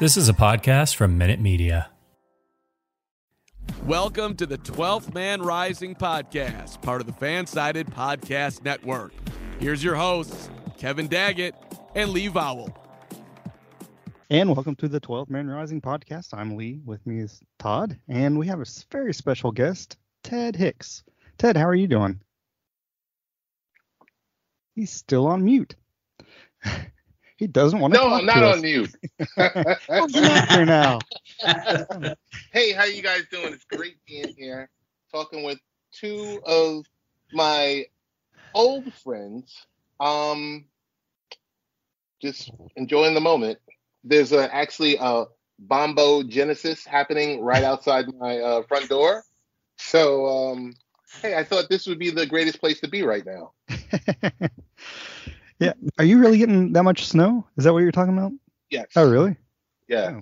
[0.00, 1.90] This is a podcast from Minute Media.
[3.84, 9.12] Welcome to the 12th Man Rising podcast, part of the Fansided Podcast Network.
[9.58, 11.56] Here's your hosts, Kevin Daggett
[11.96, 12.72] and Lee Vowell.
[14.30, 16.28] And welcome to the 12th Man Rising podcast.
[16.32, 16.80] I'm Lee.
[16.84, 21.02] With me is Todd, and we have a very special guest, Ted Hicks.
[21.38, 22.20] Ted, how are you doing?
[24.76, 25.74] He's still on mute.
[27.38, 28.00] he doesn't want to.
[28.00, 28.94] No, I'm not on mute.
[29.36, 30.98] well, get out there now.
[32.52, 33.52] hey, how you guys doing?
[33.52, 34.68] It's great being here,
[35.12, 35.60] talking with
[35.92, 36.84] two of
[37.32, 37.86] my
[38.54, 39.66] old friends.
[40.00, 40.64] Um,
[42.20, 43.60] just enjoying the moment.
[44.02, 45.26] There's a, actually a
[45.64, 49.22] bombogenesis happening right outside my uh, front door.
[49.76, 50.74] So, um,
[51.22, 53.52] hey, I thought this would be the greatest place to be right now.
[55.58, 55.72] yeah.
[55.98, 57.46] Are you really getting that much snow?
[57.56, 58.32] Is that what you're talking about?
[58.70, 58.86] Yes.
[58.96, 59.36] Oh, really?
[59.88, 60.16] Yeah.
[60.16, 60.20] Oh.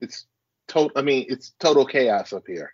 [0.00, 0.26] It's
[0.68, 0.92] total.
[0.96, 2.72] I mean, it's total chaos up here.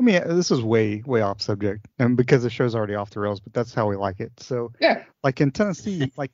[0.00, 3.10] I mean, uh, this is way, way off subject, and because the show's already off
[3.10, 4.32] the rails, but that's how we like it.
[4.38, 6.30] So, yeah, like in Tennessee, like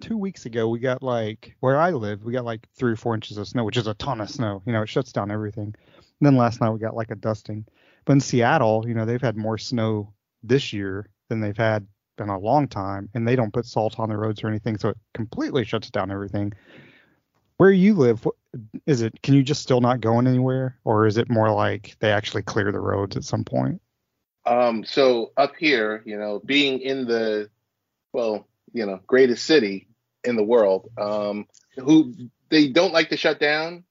[0.00, 3.14] two weeks ago, we got like where I live, we got like three or four
[3.14, 4.62] inches of snow, which is a ton of snow.
[4.66, 5.74] You know, it shuts down everything.
[5.74, 7.64] And then last night we got like a dusting.
[8.04, 10.12] But in Seattle, you know, they've had more snow
[10.42, 11.86] this year than they've had
[12.20, 14.90] in a long time, and they don't put salt on the roads or anything, so
[14.90, 16.52] it completely shuts down everything.
[17.56, 18.26] Where you live,
[18.86, 19.20] is it?
[19.22, 22.70] Can you just still not going anywhere, or is it more like they actually clear
[22.70, 23.80] the roads at some point?
[24.44, 27.50] Um, so up here, you know, being in the
[28.12, 29.88] well, you know, greatest city
[30.24, 31.46] in the world, um,
[31.76, 32.14] who
[32.50, 33.84] they don't like to shut down.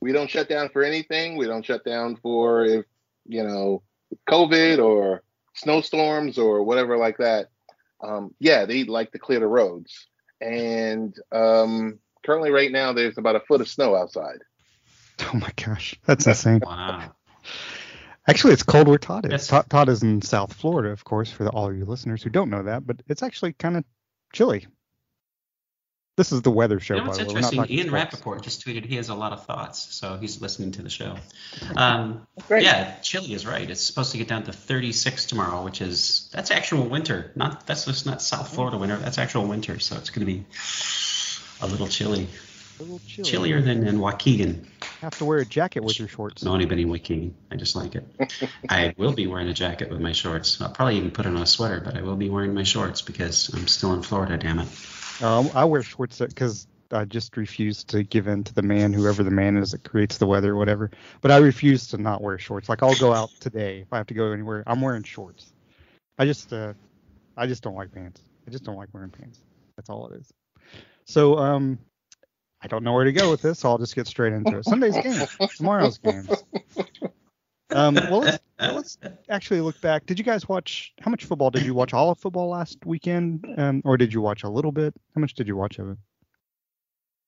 [0.00, 1.36] We don't shut down for anything.
[1.36, 2.86] We don't shut down for if
[3.26, 3.82] you know
[4.28, 5.22] COVID or
[5.54, 7.48] snowstorms or whatever like that.
[8.02, 10.08] Um, yeah, they like to clear the roads.
[10.40, 14.38] And um, currently, right now, there's about a foot of snow outside.
[15.34, 16.60] Oh my gosh, that's insane.
[16.64, 17.12] wow.
[18.26, 19.30] Actually, it's cold where Todd is.
[19.30, 19.46] Yes.
[19.46, 22.30] Todd, Todd, is in South Florida, of course, for the, all of you listeners who
[22.30, 23.84] don't know that, but it's actually kind of
[24.32, 24.66] chilly.
[26.14, 26.94] This is the weather show.
[26.94, 27.66] You know what's by interesting?
[27.70, 30.90] Ian Rapoport just tweeted he has a lot of thoughts, so he's listening to the
[30.90, 31.16] show.
[31.74, 33.68] Um, yeah, chilly is right.
[33.68, 37.32] It's supposed to get down to 36 tomorrow, which is that's actual winter.
[37.34, 38.98] Not that's just not South Florida winter.
[38.98, 40.44] That's actual winter, so it's going to be
[41.62, 42.28] a little chilly.
[42.78, 43.30] A little chilly.
[43.30, 44.66] Chillier than in Waukegan.
[45.00, 46.44] Have to wear a jacket with your shorts.
[46.44, 47.32] No anybody in Waukegan.
[47.50, 48.50] I just like it.
[48.68, 50.60] I will be wearing a jacket with my shorts.
[50.60, 53.50] I'll probably even put on a sweater, but I will be wearing my shorts because
[53.54, 54.36] I'm still in Florida.
[54.36, 54.68] Damn it.
[55.20, 59.22] Um, I wear shorts because I just refuse to give in to the man, whoever
[59.22, 60.90] the man is that creates the weather or whatever.
[61.20, 62.68] But I refuse to not wear shorts.
[62.68, 64.62] Like I'll go out today if I have to go anywhere.
[64.66, 65.52] I'm wearing shorts.
[66.18, 66.74] I just, uh,
[67.36, 68.22] I just don't like pants.
[68.46, 69.40] I just don't like wearing pants.
[69.76, 70.32] That's all it is.
[71.06, 71.78] So, um,
[72.62, 74.64] I don't know where to go with this, so I'll just get straight into it.
[74.64, 76.44] Sunday's game, tomorrow's games.
[77.74, 80.06] Um, well, let's, let's, actually look back.
[80.06, 80.92] Did you guys watch?
[81.00, 81.94] How much football did you watch?
[81.94, 84.94] All of football last weekend, um, or did you watch a little bit?
[85.14, 85.98] How much did you watch of it?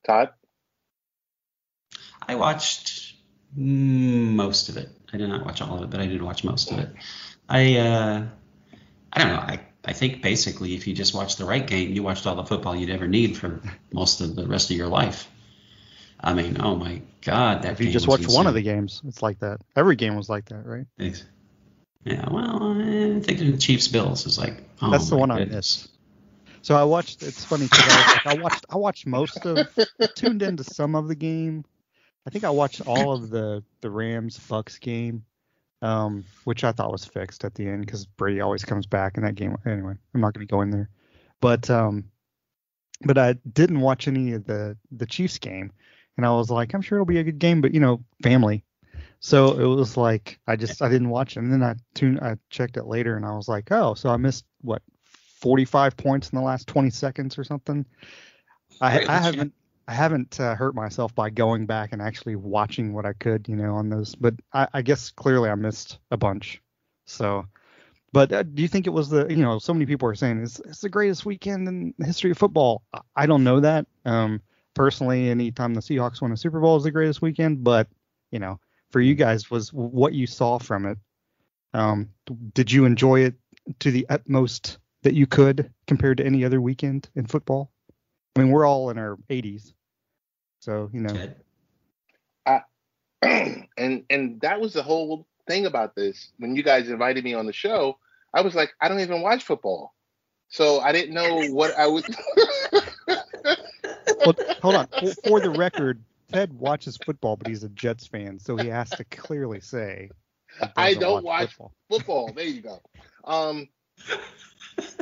[0.07, 0.31] Todd,
[2.23, 3.15] I watched
[3.57, 4.91] most of it.
[5.13, 6.91] I did not watch all of it, but I did watch most of it.
[7.49, 8.27] I uh,
[9.13, 9.41] I don't know.
[9.41, 12.45] I I think basically, if you just watch the right game, you watched all the
[12.45, 13.61] football you'd ever need for
[13.93, 15.29] most of the rest of your life.
[16.25, 19.23] I mean, oh my God, that if you just watch one of the games, it's
[19.23, 19.61] like that.
[19.77, 20.87] Every game was like that, right?
[20.99, 21.25] Thanks.
[22.05, 24.63] Yeah, well, I think the Chiefs Bills is like.
[24.81, 25.51] Oh That's the one goodness.
[25.53, 25.91] I missed.
[26.63, 27.23] So I watched.
[27.23, 28.67] It's funny because I, like, I watched.
[28.71, 29.69] I watched most of.
[30.15, 31.65] Tuned into some of the game.
[32.27, 35.25] I think I watched all of the the Rams Bucks game,
[35.83, 39.25] um, which I thought was fixed at the end because Brady always comes back in
[39.25, 39.57] that game.
[39.67, 40.89] Anyway, I'm not going to go in there,
[41.43, 42.05] but um,
[43.03, 45.73] but I didn't watch any of the the Chiefs game
[46.17, 48.65] and I was like, I'm sure it'll be a good game, but you know, family.
[49.21, 52.37] So it was like I just I didn't watch it, and then I tuned I
[52.51, 54.83] checked it later, and I was like, oh, so I missed what
[55.41, 57.85] 45 points in the last 20 seconds or something.
[58.81, 59.53] I, I haven't
[59.87, 63.57] I haven't uh, hurt myself by going back and actually watching what I could, you
[63.57, 64.15] know, on those.
[64.15, 66.63] But I, I guess clearly I missed a bunch.
[67.07, 67.47] So,
[68.13, 70.43] but uh, do you think it was the you know so many people are saying
[70.43, 72.83] it's, it's the greatest weekend in the history of football?
[73.15, 73.87] I don't know that.
[74.05, 74.41] Um,
[74.75, 77.65] personally, anytime the Seahawks win a Super Bowl is the greatest weekend.
[77.65, 77.89] But
[78.31, 78.61] you know,
[78.91, 80.99] for you guys, was what you saw from it.
[81.73, 82.11] Um,
[82.53, 83.35] did you enjoy it
[83.81, 87.71] to the utmost that you could compared to any other weekend in football?
[88.37, 89.73] I mean, we're all in our 80s,
[90.61, 91.15] so you know.
[91.15, 91.37] Ted?
[93.77, 96.33] and and that was the whole thing about this.
[96.39, 97.99] When you guys invited me on the show,
[98.33, 99.95] I was like, I don't even watch football,
[100.49, 102.05] so I didn't know what I would.
[104.25, 104.87] Well, hold on.
[104.89, 106.03] For, for the record,
[106.33, 110.11] Ted watches football, but he's a Jets fan, so he has to clearly say.
[110.77, 111.73] I don't watch football.
[111.91, 112.33] football.
[112.35, 112.81] There you go.
[113.25, 113.69] Um,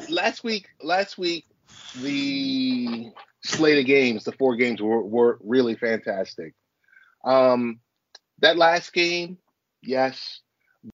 [0.09, 1.47] last week, last week,
[2.01, 3.11] the
[3.45, 6.55] slate of games, the four games were, were really fantastic.
[7.25, 7.81] Um,
[8.41, 9.39] that last game,
[9.83, 10.41] yes,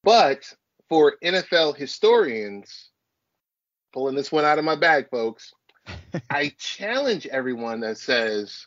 [0.02, 0.52] but
[0.88, 2.90] for NFL historians,
[3.92, 5.52] pulling this one out of my bag, folks,
[6.30, 8.66] I challenge everyone that says,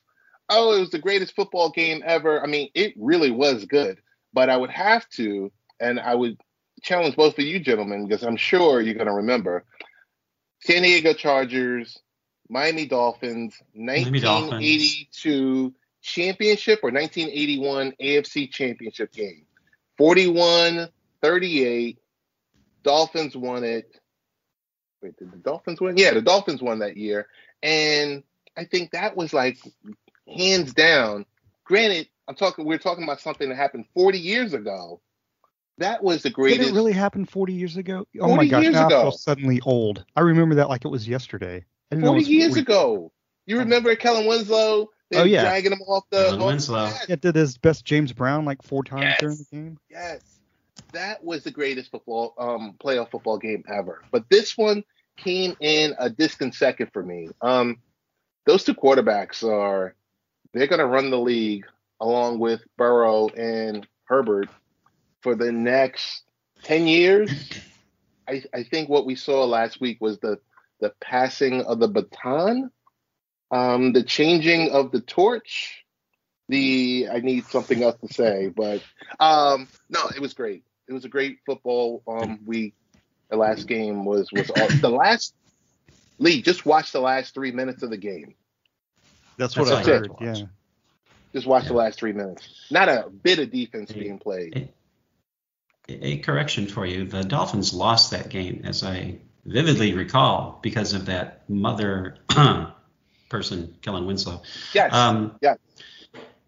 [0.50, 4.00] "Oh, it was the greatest football game ever." I mean, it really was good,
[4.34, 6.38] but I would have to, and I would
[6.82, 9.66] challenge both of you gentlemen because I'm sure you're going to remember
[10.62, 12.00] San Diego Chargers,
[12.50, 14.52] Miami Dolphins, Miami Dolphins.
[14.52, 19.46] 1982 championship or 1981 AFC championship game.
[19.98, 20.90] 41
[21.22, 22.00] 38.
[22.84, 24.01] Dolphins won it.
[25.02, 25.98] Wait, did the Dolphins win?
[25.98, 27.28] Yeah, the Dolphins won that year.
[27.64, 28.24] And
[28.58, 29.58] I think that was like
[30.28, 31.26] hands down.
[31.64, 35.02] Granted, I'm talking we're talking about something that happened 40 years ago.
[35.78, 36.62] That was the greatest.
[36.62, 38.06] Did it really happen 40 years ago?
[38.20, 40.06] Oh 40 my gosh, years now I feel suddenly old.
[40.16, 41.66] I remember that like it was yesterday.
[41.92, 42.62] I didn't know it 40 was years 40.
[42.62, 43.12] ago.
[43.48, 43.60] You oh.
[43.60, 44.90] remember Kellen Winslow?
[45.14, 45.42] Oh, yeah.
[45.42, 46.34] dragging him off the.
[46.34, 46.86] Off- Winslow.
[46.86, 49.20] Yes, Yeah, did his best James Brown like four times Yes.
[49.20, 49.78] during the game.
[49.90, 50.22] yes.
[50.94, 54.02] That was the greatest football um playoff football game ever.
[54.12, 54.84] But this one
[55.18, 57.30] came in a distant second for me.
[57.42, 57.78] Um
[58.46, 59.96] those two quarterbacks are
[60.54, 61.66] they're gonna run the league
[62.00, 64.50] along with Burrow and Herbert
[65.22, 66.24] for the next
[66.64, 67.32] 10 years.
[68.28, 70.40] I, I think what we saw last week was the
[70.80, 72.72] the passing of the baton,
[73.52, 75.84] um, the changing of the torch.
[76.50, 78.82] The I need something else to say, but
[79.20, 80.64] um, no, it was great.
[80.92, 82.74] It was a great football um, week.
[83.30, 85.34] The last game was was all, the last.
[86.20, 88.36] Lee, just watch the last three minutes of the game.
[89.38, 90.10] That's, That's what I all heard.
[90.10, 90.20] watch.
[90.22, 90.46] Yeah.
[91.34, 92.46] Just watch the last three minutes.
[92.70, 94.04] Not a bit of defense Yeah.
[94.04, 94.68] being played.
[95.88, 97.06] A, a correction for you.
[97.06, 99.16] The Dolphins lost that game, as I
[99.46, 102.18] vividly recall, because of that mother
[103.30, 104.42] person, Kellen Winslow.
[104.74, 104.94] Yes.
[104.94, 105.58] Um, Yes.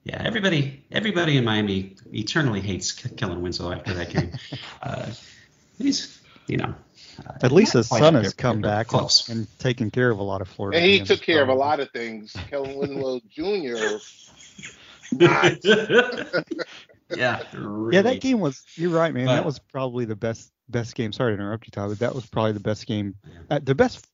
[0.03, 4.31] Yeah, everybody, everybody in Miami eternally hates Kellen Winslow after that game.
[4.81, 5.09] uh,
[5.77, 6.75] he's, you know,
[7.25, 9.29] uh, At least his son has come back Close.
[9.29, 10.77] and taken care of a lot of Florida.
[10.77, 12.35] and he took care of a lot of things.
[12.49, 13.97] Kellen Winslow Jr.
[17.15, 17.95] yeah, really.
[17.95, 18.63] Yeah, that game was.
[18.75, 19.27] You're right, man.
[19.27, 21.11] that was probably the best best game.
[21.13, 23.15] Sorry to interrupt you, Todd, but that was probably the best game.
[23.25, 23.57] Yeah.
[23.57, 24.05] Uh, the best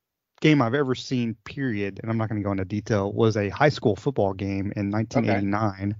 [0.41, 1.35] game I've ever seen.
[1.43, 1.99] Period.
[2.01, 3.11] And I'm not going to go into detail.
[3.11, 5.95] Was a high school football game in 1989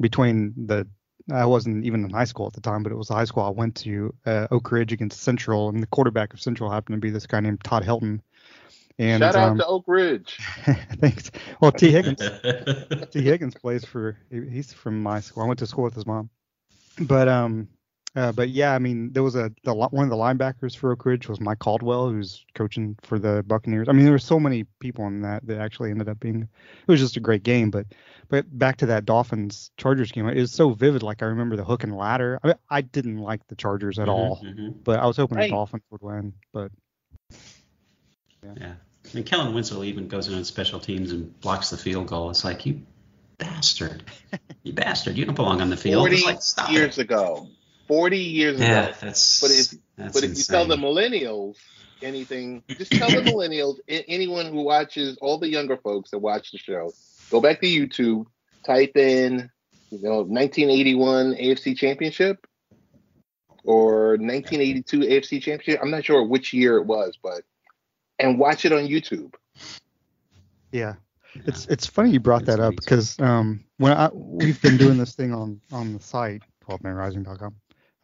[0.00, 0.86] between the.
[1.30, 3.44] I wasn't even in high school at the time, but it was the high school
[3.44, 7.00] I went to, uh, Oak Ridge against Central, and the quarterback of Central happened to
[7.00, 8.20] be this guy named Todd Helton.
[8.98, 10.38] And Shout out um, to Oak Ridge.
[10.98, 11.30] thanks.
[11.60, 12.20] Well, Tee Higgins.
[13.10, 14.18] Tee Higgins plays for.
[14.30, 15.44] He's from my school.
[15.44, 16.30] I went to school with his mom.
[16.98, 17.68] But um,
[18.16, 21.04] uh, but yeah, I mean, there was a the, one of the linebackers for Oak
[21.06, 23.88] Ridge was Mike Caldwell, who's coaching for the Buccaneers.
[23.88, 26.42] I mean, there were so many people in that that actually ended up being.
[26.42, 27.70] It was just a great game.
[27.70, 27.86] But
[28.28, 31.02] but back to that Dolphins Chargers game, it was so vivid.
[31.02, 32.38] Like I remember the hook and ladder.
[32.42, 34.82] I, mean, I didn't like the Chargers at all, Mhm.
[34.84, 35.44] but I was hoping Right.
[35.50, 36.32] the Dolphins would win.
[36.52, 36.72] But
[38.56, 38.74] Yeah.
[39.12, 42.30] I mean, Kellen Winslow even goes in on special teams and blocks the field goal.
[42.30, 42.82] It's like, you
[43.38, 44.04] bastard.
[44.62, 45.16] You bastard.
[45.16, 46.02] You don't belong on the field.
[46.02, 47.02] Forty It's like, stop years it.
[47.02, 47.48] ago.
[47.90, 48.94] Forty years Yeah, ago.
[49.00, 49.40] that's.
[49.40, 51.56] But if- that's But if you tell the millennials
[52.02, 56.58] anything, just tell the millennials, anyone who watches, all the younger folks that watch the
[56.58, 56.92] show,
[57.30, 58.26] go back to YouTube,
[58.64, 59.50] type in,
[59.90, 62.46] you know, 1981 AFC Championship
[63.64, 65.80] or 1982 AFC Championship.
[65.82, 67.42] I'm not sure which year it was, but
[68.18, 69.34] and watch it on YouTube.
[70.72, 70.94] yeah,
[71.46, 74.96] It's it's funny you brought It's that up because um when I we've been doing
[74.96, 77.54] this thing on on the site 12manrising.com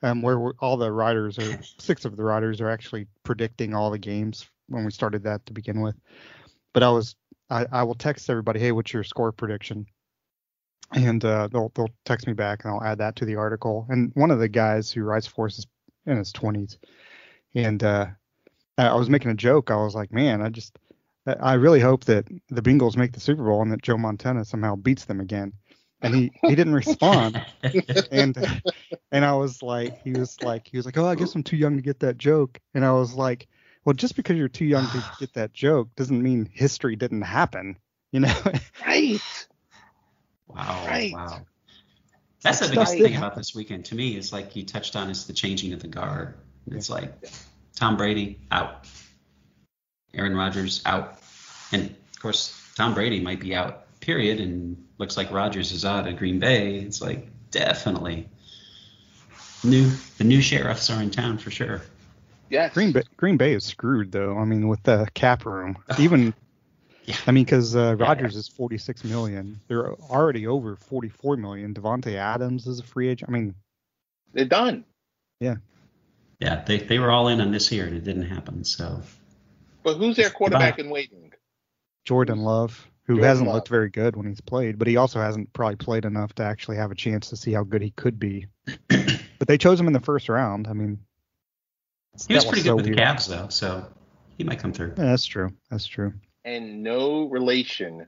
[0.07, 3.99] um where all the writers are six of the writers are actually predicting all the
[3.99, 5.97] games when we started that to begin with.
[6.73, 7.17] But I was
[7.51, 9.87] I, I will text everybody, hey, what's your score prediction?
[10.93, 13.87] And uh, they'll they'll text me back and I'll add that to the article.
[13.89, 15.67] And one of the guys who writes for us is
[16.07, 16.79] in his twenties,
[17.55, 18.07] and uh,
[18.79, 19.71] I was making a joke.
[19.71, 20.79] I was like, man, I just
[21.27, 24.77] I really hope that the Bengals make the Super Bowl and that Joe Montana somehow
[24.77, 25.53] beats them again.
[26.03, 27.45] And he, he didn't respond.
[28.13, 28.63] and
[29.11, 31.57] and I was like, he was like, he was like, oh, I guess I'm too
[31.57, 32.61] young to get that joke.
[32.75, 33.49] And I was like,
[33.85, 37.77] well, just because you're too young to get that joke doesn't mean history didn't happen.
[38.13, 38.35] You know?
[38.87, 39.21] Right.
[40.49, 40.87] Wow.
[40.87, 41.13] Right.
[41.13, 41.41] Wow.
[42.41, 45.27] That's the biggest thing about this weekend to me is like you touched on is
[45.27, 46.35] the changing of the guard.
[46.71, 47.13] It's like
[47.75, 48.87] Tom Brady out,
[50.15, 51.19] Aaron Rodgers out,
[51.73, 53.86] and of course Tom Brady might be out.
[54.07, 54.39] Period.
[54.39, 56.77] And looks like Rodgers is out of Green Bay.
[56.77, 58.29] It's like definitely
[59.65, 59.91] new.
[60.19, 61.83] The new sheriffs are in town for sure.
[62.49, 64.39] Yeah, Green Bay, Green Bay is screwed though.
[64.39, 66.33] I mean, with the cap room, even.
[67.05, 67.17] Yeah.
[67.27, 69.61] I mean, because uh, Rodgers is 46 million.
[69.69, 71.73] They're already over 44 million.
[71.73, 73.31] Davante Adams is a free agent.
[73.31, 73.55] I mean,
[74.33, 74.85] They're done.
[75.39, 75.57] Yeah,
[76.41, 78.65] Yeah, they, they were all in on this year and it didn't happen.
[78.65, 79.03] So
[79.85, 81.33] But who's their quarterback in waiting?
[82.05, 83.55] Jordan Love, who Jordan hasn't Love.
[83.57, 86.77] looked very good when he's played, but he also hasn't probably played enough to actually
[86.77, 88.47] have a chance to see how good he could be.
[88.89, 90.67] but they chose him in the first round.
[90.67, 90.99] I mean,
[92.27, 92.99] he was pretty so good with weird.
[92.99, 93.87] the Cavs though, so
[94.37, 94.95] he might come through.
[94.97, 95.53] Yeah, that's true.
[95.71, 96.15] That's true.
[96.45, 98.07] And no relation,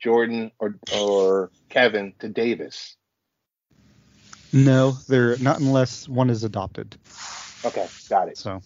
[0.00, 2.96] Jordan or or Kevin to Davis.
[4.52, 6.96] No, they're not unless one is adopted.
[7.64, 8.36] Okay, got it.
[8.38, 8.62] So,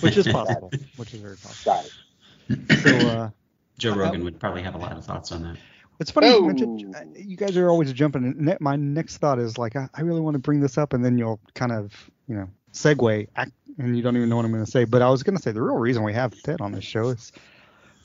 [0.00, 0.70] which is possible.
[0.96, 1.72] which is very possible.
[1.72, 2.80] Got it.
[2.80, 3.30] So, uh,
[3.78, 5.56] Joe Rogan would probably have a lot of thoughts on that.
[5.98, 6.46] It's funny you Oh.
[6.46, 8.24] mentioned uh, you guys are always jumping.
[8.24, 8.56] in.
[8.60, 11.16] My next thought is like I, I really want to bring this up, and then
[11.18, 11.92] you'll kind of
[12.28, 14.84] you know segue, act, and you don't even know what I'm going to say.
[14.84, 17.08] But I was going to say the real reason we have Ted on this show
[17.10, 17.32] is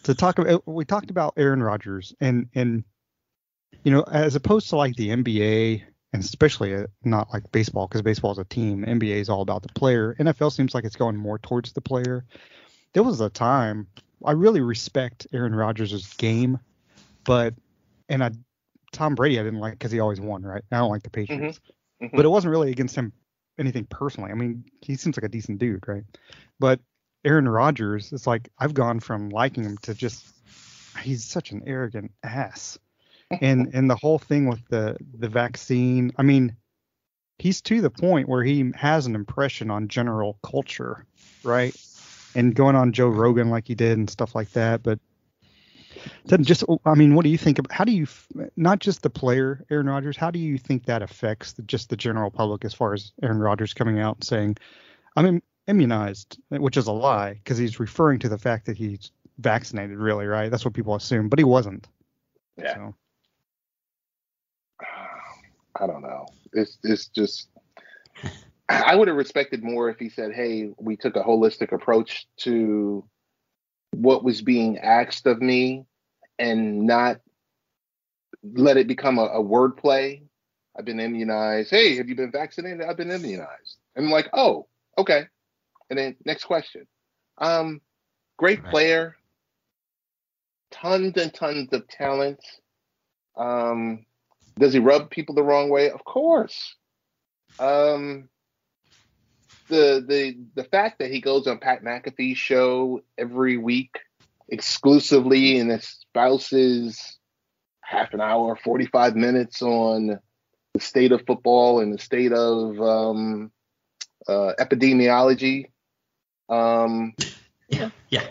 [0.04, 0.66] to talk about.
[0.66, 2.86] We talked about Aaron Rodgers, and and
[3.84, 8.01] you know as opposed to like the NBA, and especially uh, not like baseball because
[8.04, 8.86] baseball is a team.
[8.86, 10.16] NBA is all about the player.
[10.18, 12.24] NFL seems like it's going more towards the player.
[12.94, 13.88] There was a time
[14.25, 16.60] I really respect Aaron Rodgers' game,
[17.25, 17.54] but
[18.10, 18.32] and I
[18.92, 20.63] Tom Brady I didn't like because he always won, right?
[20.72, 21.60] I don't like the Patriots,
[22.01, 22.12] Mhm.
[22.13, 23.13] but it wasn't really against him
[23.58, 24.32] anything personally.
[24.32, 26.04] I mean, he seems like a decent dude, right?
[26.60, 26.80] But
[27.24, 30.25] Aaron Rodgers, it's like I've gone from liking him to just
[31.01, 32.78] he's such an arrogant ass,
[33.30, 36.12] and and the whole thing with the the vaccine.
[36.18, 36.56] I mean,
[37.40, 41.06] he's to the point where he has an impression on general culture,
[41.44, 41.75] right?
[42.36, 45.00] And going on Joe Rogan like he did and stuff like that, but
[46.26, 48.08] then just I mean, what do you think about how do you
[48.56, 51.98] not just the player Aaron Rodgers, how do you think that affects the, just the
[51.98, 54.58] general public as far as Aaron Rodgers coming out and saying
[55.16, 59.12] I'm im- immunized, which is a lie because he's referring to the fact that he's
[59.40, 60.50] vaccinated, really, right?
[60.50, 61.88] That's what people assume, but he wasn't.
[62.58, 62.76] Yeah.
[62.76, 62.96] So,
[65.80, 66.26] I don't know.
[66.54, 67.48] It's it's just
[68.72, 73.04] I would have respected more if he said, "Hey, we took a holistic approach to
[73.92, 75.86] what was being asked of me,
[76.40, 77.20] and not
[78.54, 80.24] let it become a, a word play."
[80.78, 81.70] I've been immunized.
[81.70, 82.82] Hey, have you been vaccinated?
[82.82, 83.78] I've been immunized.
[83.96, 85.25] And I'm like, oh, okay.
[85.90, 86.88] And then next question.
[87.38, 87.82] Um,
[88.38, 89.18] great player,
[90.72, 92.40] tons and tons of talent.
[93.36, 94.06] Um,
[94.58, 95.90] does he rub people the wrong way?
[95.90, 96.75] Of course.
[97.60, 98.30] Um,
[99.72, 103.98] the the the fact that he goes on Pat McAfee's show every week
[104.50, 107.18] exclusively and espouses
[107.82, 110.20] half an hour, forty five minutes on
[110.74, 113.51] the state of football and the state of um,
[114.28, 115.72] uh, epidemiology.
[116.50, 117.13] Um,
[117.70, 118.28] Yeah, yeah.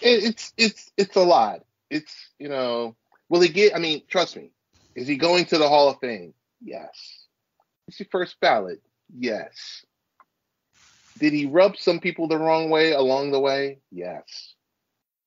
[0.00, 1.64] it, it's it's it's a lot.
[1.90, 2.96] It's you know,
[3.28, 3.74] will he get?
[3.74, 4.52] I mean, trust me.
[4.94, 6.34] Is he going to the Hall of Fame?
[6.62, 7.26] Yes.
[7.88, 8.80] Is he first ballot?
[9.12, 9.84] Yes.
[11.18, 13.78] Did he rub some people the wrong way along the way?
[13.90, 14.54] Yes.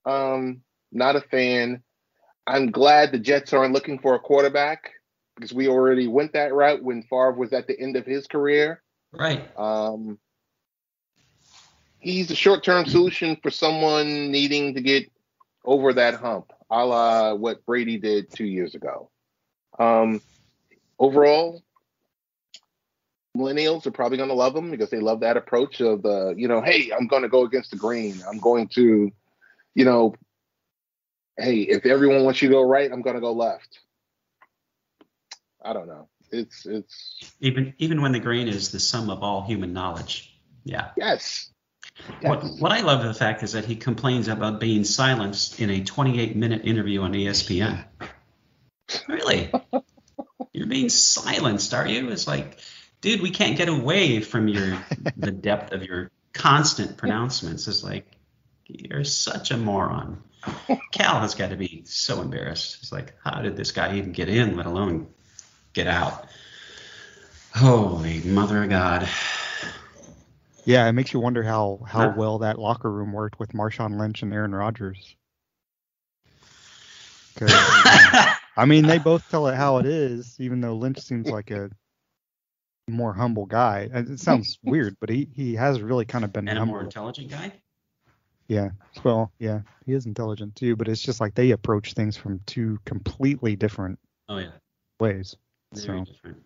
[0.05, 0.61] Um,
[0.91, 1.83] not a fan.
[2.47, 4.91] I'm glad the Jets aren't looking for a quarterback
[5.35, 8.81] because we already went that route when Favre was at the end of his career.
[9.11, 9.49] Right.
[9.57, 10.19] Um,
[11.99, 15.11] he's a short-term solution for someone needing to get
[15.63, 19.09] over that hump, a la what Brady did two years ago.
[19.79, 20.21] Um,
[20.99, 21.63] overall,
[23.35, 26.47] millennials are probably going to love them because they love that approach of the, you
[26.47, 28.21] know, hey, I'm going to go against the grain.
[28.27, 29.11] I'm going to,
[29.73, 30.15] you know,
[31.37, 33.79] hey, if everyone wants you to go right, I'm going to go left.
[35.63, 36.07] I don't know.
[36.31, 40.35] It's it's Even even when the grain is the sum of all human knowledge.
[40.63, 40.89] Yeah.
[40.97, 41.51] yes.
[42.21, 42.59] What, Yes.
[42.59, 46.35] what I love the fact is that he complains about being silenced in a 28
[46.35, 47.85] minute interview on ESPN.
[49.07, 49.51] Really?
[50.53, 52.09] You're being silenced, are you?
[52.09, 52.57] It's like,
[53.05, 54.77] dude, we can't get away from your
[55.17, 57.67] the depth of your constant pronouncements.
[57.67, 58.07] It's like
[58.65, 60.23] you're such a moron.
[60.91, 62.79] Cal has got to be so embarrassed.
[62.81, 65.07] It's like, how did this guy even get in, let alone
[65.73, 66.27] get out?
[67.53, 69.07] Holy mother of God.
[70.65, 74.23] Yeah, it makes you wonder how how well that locker room worked with Marshawn Lynch
[74.23, 75.15] and Aaron Rodgers.
[77.41, 81.69] I mean, they both tell it how it is, even though Lynch seems like a
[82.87, 83.89] more humble guy.
[83.91, 86.87] It sounds weird, but he he has really kind of been and a more humble.
[86.87, 87.51] intelligent guy?
[88.47, 88.69] Yeah.
[89.03, 92.79] Well, yeah, he is intelligent too, but it's just like they approach things from two
[92.85, 93.97] completely different
[94.29, 94.51] Oh, yeah.
[94.99, 95.35] ways.
[95.73, 96.37] Very So different.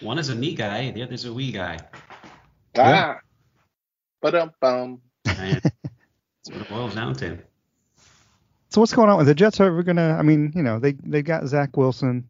[0.00, 1.78] One is a knee guy, the other's a wee guy.
[2.78, 3.18] Ah.
[4.22, 5.00] But um bum.
[5.24, 5.70] That's
[6.50, 7.38] what it boils down to.
[8.70, 9.60] So what's going on with the Jets?
[9.60, 10.16] Are we gonna?
[10.18, 12.28] I mean, you know, they they got Zach Wilson.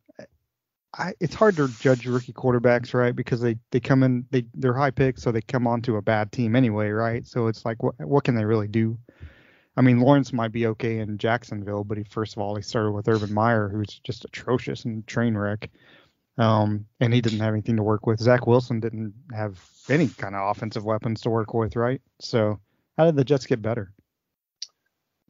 [0.99, 3.15] I, it's hard to judge rookie quarterbacks, right?
[3.15, 6.33] Because they they come in, they they're high picks, so they come onto a bad
[6.33, 7.27] team anyway, right?
[7.27, 8.99] So it's like, what what can they really do?
[9.77, 12.93] I mean, Lawrence might be okay in Jacksonville, but he first of all he started
[12.93, 15.71] with Urban Meyer, who's just atrocious and train wreck.
[16.39, 18.21] Um, and he didn't have anything to work with.
[18.21, 22.01] Zach Wilson didn't have any kind of offensive weapons to work with, right?
[22.21, 22.61] So
[22.99, 23.93] how did the Jets get better?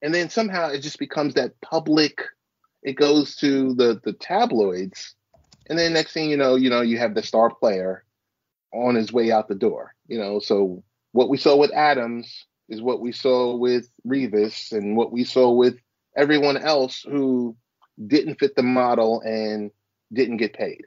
[0.02, 2.22] and then somehow it just becomes that public.
[2.82, 5.14] It goes to the the tabloids,
[5.68, 8.04] and then next thing you know, you know you have the star player
[8.72, 9.94] on his way out the door.
[10.06, 10.82] You know, so
[11.12, 15.50] what we saw with Adams is what we saw with Revis, and what we saw
[15.52, 15.76] with
[16.16, 17.56] everyone else who
[18.06, 19.70] didn't fit the model and
[20.12, 20.82] didn't get paid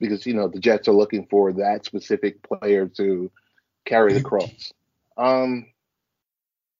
[0.00, 3.30] because you know the Jets are looking for that specific player to
[3.84, 4.72] carry the cross.
[5.16, 5.66] Um,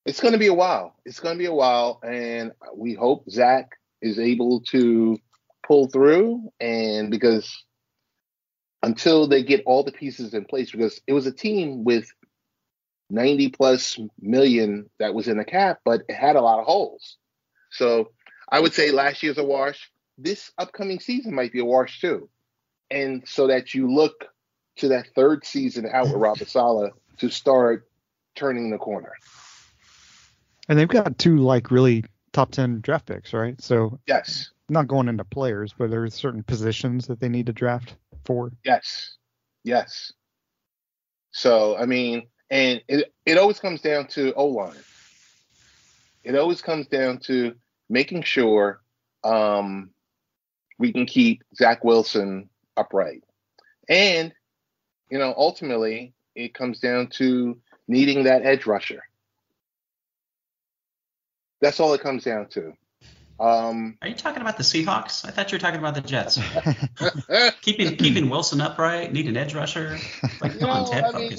[0.04, 0.94] it's going to be a while.
[1.04, 3.70] It's going to be a while, and we hope Zach
[4.02, 5.18] is able to
[5.66, 6.50] pull through.
[6.60, 7.64] And because
[8.82, 12.06] until they get all the pieces in place, because it was a team with
[13.10, 17.16] 90 plus million that was in the cap, but it had a lot of holes.
[17.70, 18.12] So
[18.50, 19.90] I would say last year's a wash.
[20.18, 22.28] This upcoming season might be a wash too.
[22.90, 24.26] And so that you look
[24.76, 27.88] to that third season out with Robert Saleh to start
[28.34, 29.12] turning the corner.
[30.68, 33.60] And they've got two like really top ten draft picks, right?
[33.60, 34.50] So Yes.
[34.68, 38.50] not going into players, but there's certain positions that they need to draft for.
[38.64, 39.16] Yes.
[39.62, 40.12] Yes.
[41.32, 44.84] So I mean, and it it always comes down to O line.
[46.22, 47.54] It always comes down to
[47.88, 48.80] making sure
[49.24, 49.90] um,
[50.78, 53.24] we can keep Zach Wilson upright,
[53.88, 54.32] and
[55.14, 59.00] you know, ultimately, it comes down to needing that edge rusher.
[61.60, 62.72] That's all it comes down to.
[63.38, 65.24] Um, Are you talking about the Seahawks?
[65.24, 66.40] I thought you were talking about the Jets.
[67.62, 69.98] keeping keeping Wilson upright, need an edge rusher.
[70.40, 71.38] Like, come on, Ted, I mean-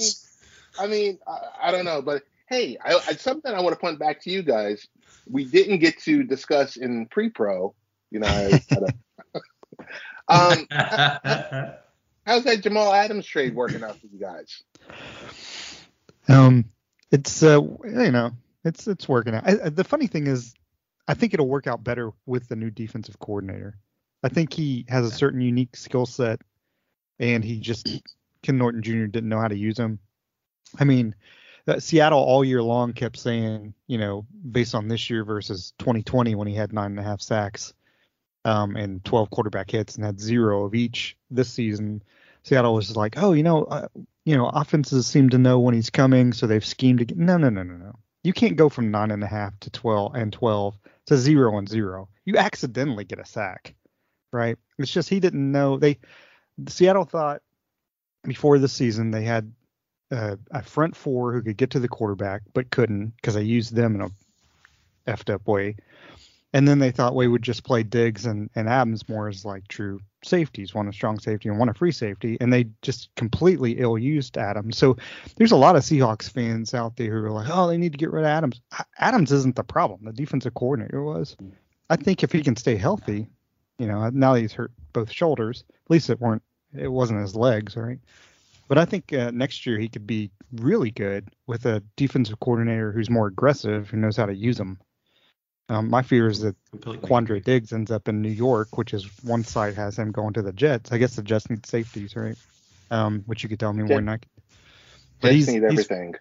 [0.78, 3.98] I mean, I, I don't know, but hey, I, I, something I want to point
[3.98, 4.88] back to you guys.
[5.28, 7.74] We didn't get to discuss in pre-pro.
[8.10, 8.50] You know,
[10.28, 10.28] I,
[11.68, 11.72] um,
[12.26, 14.62] how's that Jamal Adams trade working out for you guys?
[16.28, 16.66] Um,
[17.10, 18.32] it's uh, you know,
[18.64, 19.46] it's it's working out.
[19.46, 20.54] I, I- the funny thing is,
[21.08, 23.78] I think it'll work out better with the new defensive coordinator.
[24.22, 26.40] I think he has a certain unique skill set,
[27.18, 28.02] and he just
[28.42, 29.06] Ken Norton Jr.
[29.06, 30.00] didn't know how to use him.
[30.78, 31.14] I mean,
[31.66, 36.34] that Seattle all year long kept saying, you know, based on this year versus 2020
[36.34, 37.72] when he had nine and a half sacks
[38.44, 42.02] um, and 12 quarterback hits and had zero of each this season.
[42.46, 43.88] Seattle was like, oh, you know, uh,
[44.24, 47.18] you know, offenses seem to know when he's coming, so they've schemed to get.
[47.18, 47.98] No, no, no, no, no.
[48.22, 51.68] You can't go from nine and a half to 12 and 12 to zero and
[51.68, 52.08] zero.
[52.24, 53.74] You accidentally get a sack,
[54.32, 54.56] right?
[54.78, 55.76] It's just he didn't know.
[55.76, 55.98] They
[56.68, 57.42] Seattle thought
[58.22, 59.52] before the season they had
[60.12, 63.74] uh, a front four who could get to the quarterback but couldn't because they used
[63.74, 64.10] them in a
[65.10, 65.74] effed up way.
[66.56, 69.68] And then they thought we would just play Diggs and, and Adams more as like
[69.68, 73.72] true safeties, one a strong safety and one a free safety, and they just completely
[73.72, 74.78] ill used Adams.
[74.78, 74.96] So
[75.36, 77.98] there's a lot of Seahawks fans out there who are like, oh, they need to
[77.98, 78.62] get rid of Adams.
[78.98, 80.06] Adams isn't the problem.
[80.06, 81.36] The defensive coordinator was.
[81.90, 83.26] I think if he can stay healthy,
[83.78, 86.42] you know, now that he's hurt both shoulders, at least it weren't
[86.74, 87.98] it wasn't his legs, right?
[88.66, 92.92] But I think uh, next year he could be really good with a defensive coordinator
[92.92, 94.78] who's more aggressive, who knows how to use them.
[95.68, 97.08] Um, my fear is that Completely.
[97.08, 100.42] Quandre Diggs ends up in New York, which is one side has him going to
[100.42, 100.92] the Jets.
[100.92, 102.36] I guess the Jets need safeties, right?
[102.90, 104.28] Um, which you could tell me more than I could.
[105.20, 106.14] But Jets need everything.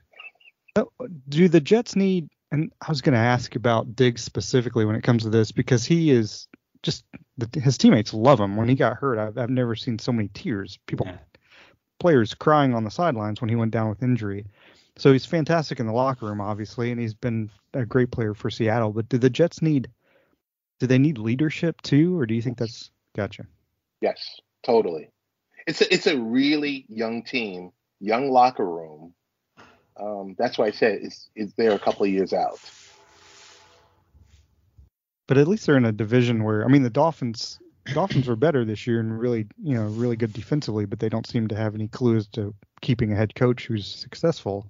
[0.76, 0.90] Oh,
[1.30, 2.30] do the Jets need?
[2.52, 5.86] And I was going to ask about Diggs specifically when it comes to this because
[5.86, 6.48] he is
[6.82, 7.04] just
[7.54, 8.56] his teammates love him.
[8.56, 10.80] When he got hurt, I've, I've never seen so many tears.
[10.86, 11.18] People, yeah.
[12.00, 14.46] players crying on the sidelines when he went down with injury.
[14.98, 18.50] So he's fantastic in the locker room, obviously, and he's been a great player for
[18.50, 18.92] Seattle.
[18.92, 19.90] But do the Jets need?
[20.80, 23.46] Do they need leadership too, or do you think that's gotcha?
[24.02, 25.10] Yes, totally.
[25.68, 29.14] It's a, it's a really young team, young locker room.
[29.98, 32.60] Um, that's why I said it's, it's they're a couple of years out.
[35.28, 37.60] But at least they're in a division where I mean the Dolphins
[37.94, 41.28] Dolphins were better this year and really you know really good defensively, but they don't
[41.28, 44.70] seem to have any clues to keeping a head coach who's successful.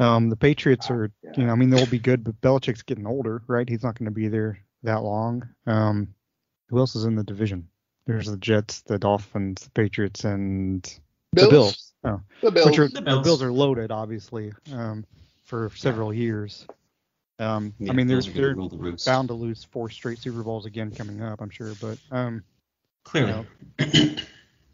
[0.00, 1.30] Um, the Patriots are, yeah.
[1.36, 3.68] you know, I mean, they'll be good, but Belichick's getting older, right?
[3.68, 5.46] He's not going to be there that long.
[5.66, 6.14] Um,
[6.70, 7.68] who else is in the division?
[8.06, 10.82] There's the Jets, the Dolphins, the Patriots, and
[11.34, 11.46] Bills.
[11.46, 11.92] the Bills.
[12.02, 12.78] Oh, the Bills.
[12.78, 13.16] Are, the Bills.
[13.18, 15.04] The Bills are loaded, obviously, um,
[15.44, 16.22] for several yeah.
[16.22, 16.66] years.
[17.38, 20.90] Um, yeah, I mean, they're, they're the bound to lose four straight Super Bowls again
[20.92, 21.74] coming up, I'm sure.
[21.78, 22.42] But um,
[23.04, 23.46] clearly,
[23.78, 24.16] you know,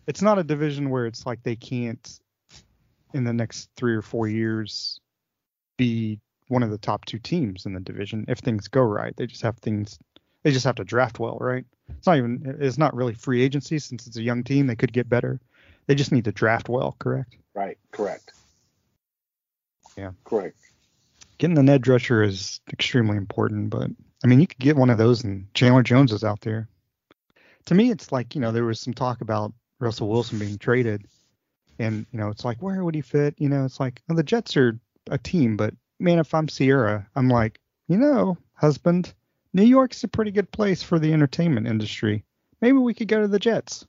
[0.06, 2.20] it's not a division where it's like they can't
[3.12, 5.00] in the next three or four years
[5.76, 9.16] be one of the top two teams in the division if things go right.
[9.16, 9.98] They just have things.
[10.42, 11.64] They just have to draft well, right?
[11.88, 12.56] It's not even.
[12.60, 14.66] It's not really free agency since it's a young team.
[14.66, 15.40] They could get better.
[15.86, 17.36] They just need to draft well, correct?
[17.54, 17.78] Right.
[17.90, 18.32] Correct.
[19.96, 20.10] Yeah.
[20.24, 20.56] Correct.
[21.38, 23.90] Getting an edge rusher is extremely important, but
[24.24, 26.68] I mean, you could get one of those, and Chandler Jones is out there.
[27.66, 31.06] To me, it's like you know there was some talk about Russell Wilson being traded,
[31.78, 33.34] and you know it's like where would he fit?
[33.38, 34.78] You know, it's like well, the Jets are
[35.10, 39.12] a team, but man, if I'm Ciara, I'm like, you know, husband,
[39.52, 42.24] New York's a pretty good place for the entertainment industry.
[42.60, 43.86] Maybe we could go to the Jets.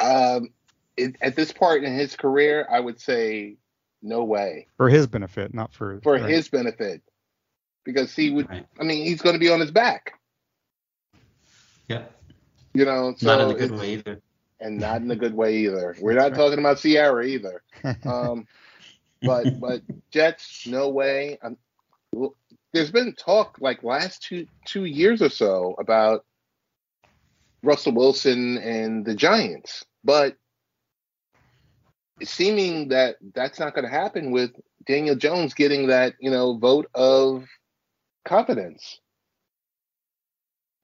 [0.00, 0.50] Um,
[0.96, 3.56] it, at this part in his career, I would say
[4.02, 4.66] no way.
[4.76, 6.28] For his benefit, not for for right.
[6.28, 7.02] his benefit,
[7.84, 8.48] because he would.
[8.48, 8.66] Right.
[8.78, 10.18] I mean, he's going to be on his back.
[11.88, 12.04] Yeah.
[12.74, 14.20] You know, so not in a good way either
[14.64, 15.94] and not in a good way either.
[16.00, 17.62] We're not talking about Ciara either.
[18.04, 18.46] Um,
[19.22, 21.38] but but Jets, no way.
[21.42, 21.56] Um,
[22.72, 26.24] there's been talk like last two two years or so about
[27.62, 30.36] Russell Wilson and the Giants, but
[32.22, 34.50] seeming that that's not going to happen with
[34.86, 37.46] Daniel Jones getting that you know vote of
[38.24, 39.00] confidence.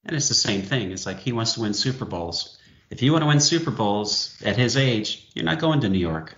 [0.04, 0.92] And it's the same thing.
[0.92, 2.59] It's like he wants to win Super Bowls
[2.90, 5.98] if you want to win Super Bowls at his age, you're not going to New
[5.98, 6.34] York.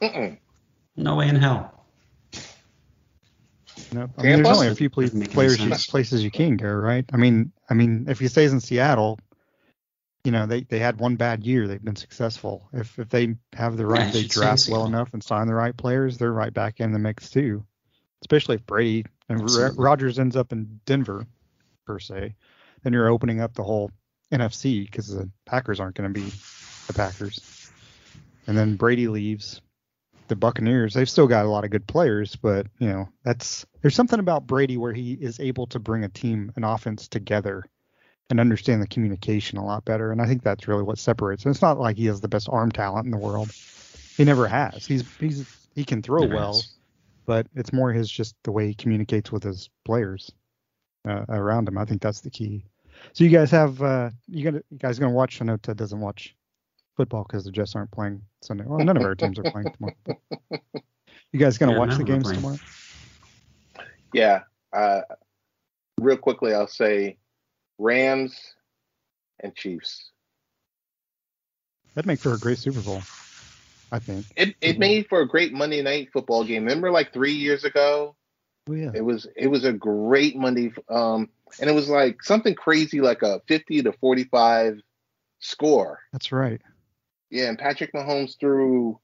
[0.00, 0.36] Mm-mm.
[0.96, 1.72] No way in hell.
[3.92, 7.04] No, I mean, there's only a few players, you, places you can go, right?
[7.12, 9.18] I mean, I mean, if he stays in Seattle,
[10.24, 11.68] you know, they, they had one bad year.
[11.68, 12.68] They've been successful.
[12.72, 15.76] If if they have the right, yeah, they draft well enough and sign the right
[15.76, 17.64] players, they're right back in the mix too.
[18.22, 21.26] Especially if Brady and Rodgers ends up in Denver,
[21.86, 22.34] per se,
[22.82, 23.90] then you're opening up the whole
[24.32, 26.32] NFC because the Packers aren't going to be
[26.86, 27.70] the Packers.
[28.46, 29.60] And then Brady leaves.
[30.28, 33.94] The Buccaneers, they've still got a lot of good players, but you know, that's there's
[33.94, 37.64] something about Brady where he is able to bring a team, an offense together
[38.28, 40.10] and understand the communication a lot better.
[40.10, 41.44] And I think that's really what separates.
[41.44, 43.52] And it's not like he has the best arm talent in the world.
[44.16, 44.86] He never has.
[44.86, 46.74] He's he's he can throw never well, has.
[47.26, 50.32] but it's more his just the way he communicates with his players
[51.06, 51.78] uh, around him.
[51.78, 52.64] I think that's the key.
[53.12, 55.40] So you guys have uh, you gonna you guys gonna watch?
[55.40, 56.34] I know Ted doesn't watch
[56.96, 58.64] football because the Jets aren't playing Sunday.
[58.66, 59.94] Well, none of our teams are playing tomorrow.
[61.32, 62.36] You guys gonna Yeah, watch the of them are games playing.
[62.40, 62.58] tomorrow?
[64.14, 64.40] Yeah.
[64.72, 65.00] Uh,
[66.00, 67.16] real quickly, I'll say
[67.78, 68.54] Rams
[69.40, 70.12] and Chiefs.
[71.94, 73.00] That'd make for a great Super Bowl,
[73.92, 74.24] I think.
[74.36, 76.64] It it made for a great Monday night football game.
[76.64, 78.14] Remember, like three years ago,
[78.68, 78.90] Oh yeah.
[78.94, 80.72] it was it was a great Monday.
[80.88, 81.28] Um,
[81.60, 84.80] and it was like something crazy, like a fifty to forty five
[85.40, 86.00] score.
[86.12, 86.60] That's right.
[87.30, 89.00] Yeah, and Patrick Mahomes threw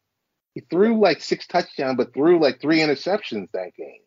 [0.55, 4.01] he threw like six touchdowns, but threw like three interceptions that game.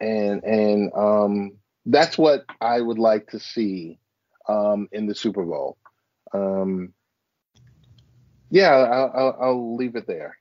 [0.00, 1.52] And and um
[1.84, 3.98] that's what I would like to see
[4.48, 5.76] um in the Super Bowl.
[6.32, 6.92] Um
[8.50, 10.38] yeah, I'll, I'll, I'll leave it there.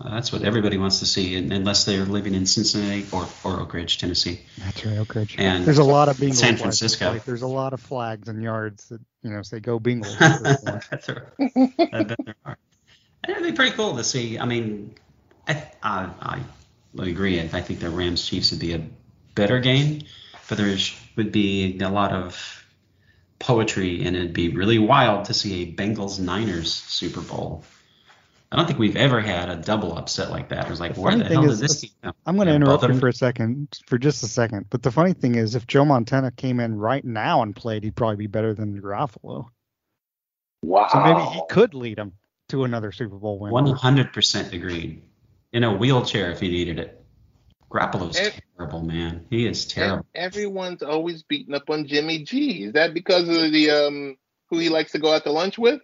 [0.00, 3.60] Uh, that's what everybody wants to see, un- unless they're living in Cincinnati or, or
[3.60, 4.40] Oak Ridge, Tennessee.
[4.58, 4.98] That's right.
[4.98, 5.26] Okay.
[5.36, 6.36] And There's a lot of Bengals.
[6.36, 6.56] San.
[6.56, 7.10] Francisco.
[7.12, 10.42] Like, there's a lot of flags and yards that you know say "Go Bengals." at
[10.42, 10.84] this point.
[10.90, 11.92] That's right.
[11.92, 12.56] I bet there are.
[13.24, 14.38] And It'd be pretty cool to see.
[14.38, 14.94] I mean,
[15.46, 16.40] I, I, I
[16.98, 17.38] agree.
[17.38, 18.82] I think the Rams Chiefs would be a
[19.34, 20.00] better game,
[20.48, 20.74] but there
[21.16, 22.64] would be a lot of
[23.38, 27.64] poetry, and it'd be really wild to see a Bengals Niners Super Bowl.
[28.52, 30.66] I don't think we've ever had a double upset like that.
[30.66, 32.14] It was like, The where the hell is- did this team come?
[32.26, 34.66] I'm going to interrupt you for a second, for just a second.
[34.70, 37.94] But the funny thing is, if Joe Montana came in right now and played, he'd
[37.94, 39.46] probably be better than Garoppolo.
[40.62, 40.88] Wow.
[40.92, 42.12] So maybe he could lead them
[42.48, 43.52] to another Super Bowl win.
[43.52, 45.02] One hundred percent agreed.
[45.52, 46.96] In a wheelchair if he needed it.
[47.70, 48.30] Garoppolo's Eh.
[48.56, 49.26] terrible, man.
[49.30, 50.04] He is terrible.
[50.14, 52.64] Everyone's always beating up on Jimmy G.
[52.64, 54.16] Is that because of the um
[54.50, 55.80] who he likes to go out to lunch with?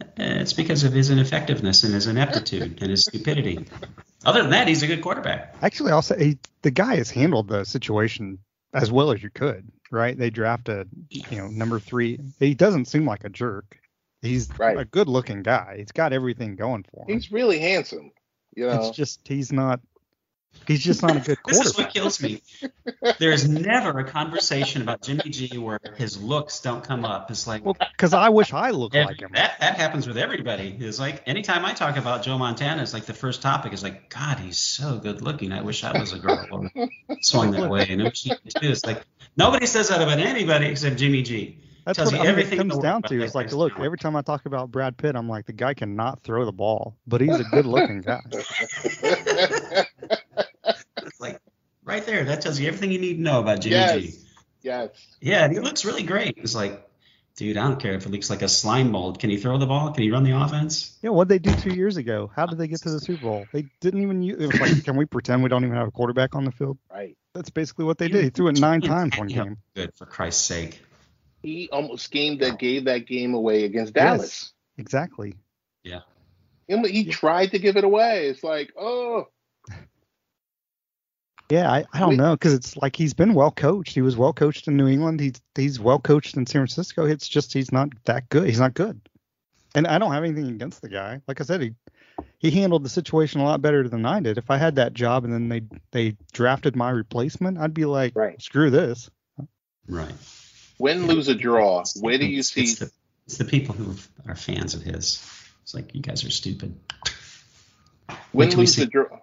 [0.00, 3.66] Eh, It's because of his ineffectiveness and his ineptitude and his stupidity.
[4.24, 5.54] Other than that, he's a good quarterback.
[5.62, 8.38] Actually, I'll say he, the guy has handled the situation
[8.72, 10.16] as well as you could, right?
[10.18, 12.18] They drafted, you know, number three.
[12.38, 13.78] He doesn't seem like a jerk.
[14.22, 14.78] He's Right.
[14.78, 15.76] a good-looking guy.
[15.78, 17.14] He's got everything going for him.
[17.14, 18.10] He's really handsome.
[18.56, 18.88] You know.
[18.88, 19.80] It's just he's not.
[20.66, 21.46] He's just not a good quarterback.
[21.46, 22.42] This is what kills me.
[23.18, 27.30] There is never a conversation about Jimmy G where his looks don't come up.
[27.30, 29.30] It's like Well, because I wish I looked every- like him.
[29.34, 30.74] that that happens with everybody.
[30.80, 34.08] It's like anytime I talk about Joe Montana, it's like the first topic is like,
[34.08, 35.52] God, he's so good looking.
[35.52, 36.70] I wish I was a girl or
[37.20, 37.86] swung that way.
[37.90, 38.38] And I wish he too.
[38.62, 39.02] It's like
[39.36, 41.58] nobody says that about anybody except Jimmy G.
[41.84, 43.22] That's tells what you I mean, it everything in comes down to.
[43.22, 46.22] It's like, look, every time I talk about Brad Pitt, I'm like, the guy cannot
[46.22, 48.22] throw the ball, but he's a good-looking guy.
[51.96, 52.24] It's like right there.
[52.24, 54.00] That tells you everything you need to know about Jimmy yes.
[54.00, 54.14] G.
[54.62, 54.90] Yes.
[55.20, 56.34] Yeah, and he looks really great.
[56.38, 56.88] It's like,
[57.36, 59.18] dude, I don't care if it looks like a slime mold.
[59.18, 59.92] Can he throw the ball?
[59.92, 60.96] Can he run the offense?
[61.02, 62.30] Yeah, what did they do two years ago?
[62.34, 63.46] How did they get to the Super Bowl?
[63.52, 64.42] They didn't even use.
[64.42, 66.78] It was like, can we pretend we don't even have a quarterback on the field?
[66.90, 67.16] Right.
[67.34, 68.24] That's basically what they did.
[68.24, 69.56] He threw it nine times one Yeah, game.
[69.74, 70.80] Good for Christ's sake.
[71.42, 74.20] He almost game that gave that game away against Dallas.
[74.20, 75.34] Yes, exactly.
[75.82, 76.00] Yeah.
[76.68, 78.28] He, he tried to give it away.
[78.28, 79.28] It's like, oh,
[81.54, 82.18] Yeah, I, I don't Wait.
[82.18, 83.94] know because it's like he's been well coached.
[83.94, 85.20] He was well coached in New England.
[85.20, 87.04] He's he's well coached in San Francisco.
[87.06, 88.46] It's just he's not that good.
[88.48, 89.00] He's not good.
[89.74, 91.20] And I don't have anything against the guy.
[91.28, 91.74] Like I said, he
[92.38, 94.36] he handled the situation a lot better than I did.
[94.38, 95.62] If I had that job and then they
[95.92, 98.40] they drafted my replacement, I'd be like, Right.
[98.42, 99.08] screw this.
[99.88, 100.14] Right.
[100.78, 101.84] win, lose, or draw.
[102.00, 102.62] Where do you It's- see?
[102.62, 102.90] It's the,
[103.26, 103.94] it's the people who
[104.28, 105.22] are fans of his.
[105.62, 106.74] It's like you guys are stupid.
[108.32, 109.18] Win, till we lose, see- or draw.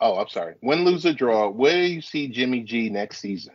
[0.00, 0.54] Oh, I'm sorry.
[0.62, 1.48] Win, lose, or draw.
[1.48, 3.54] Where do you see Jimmy G next season?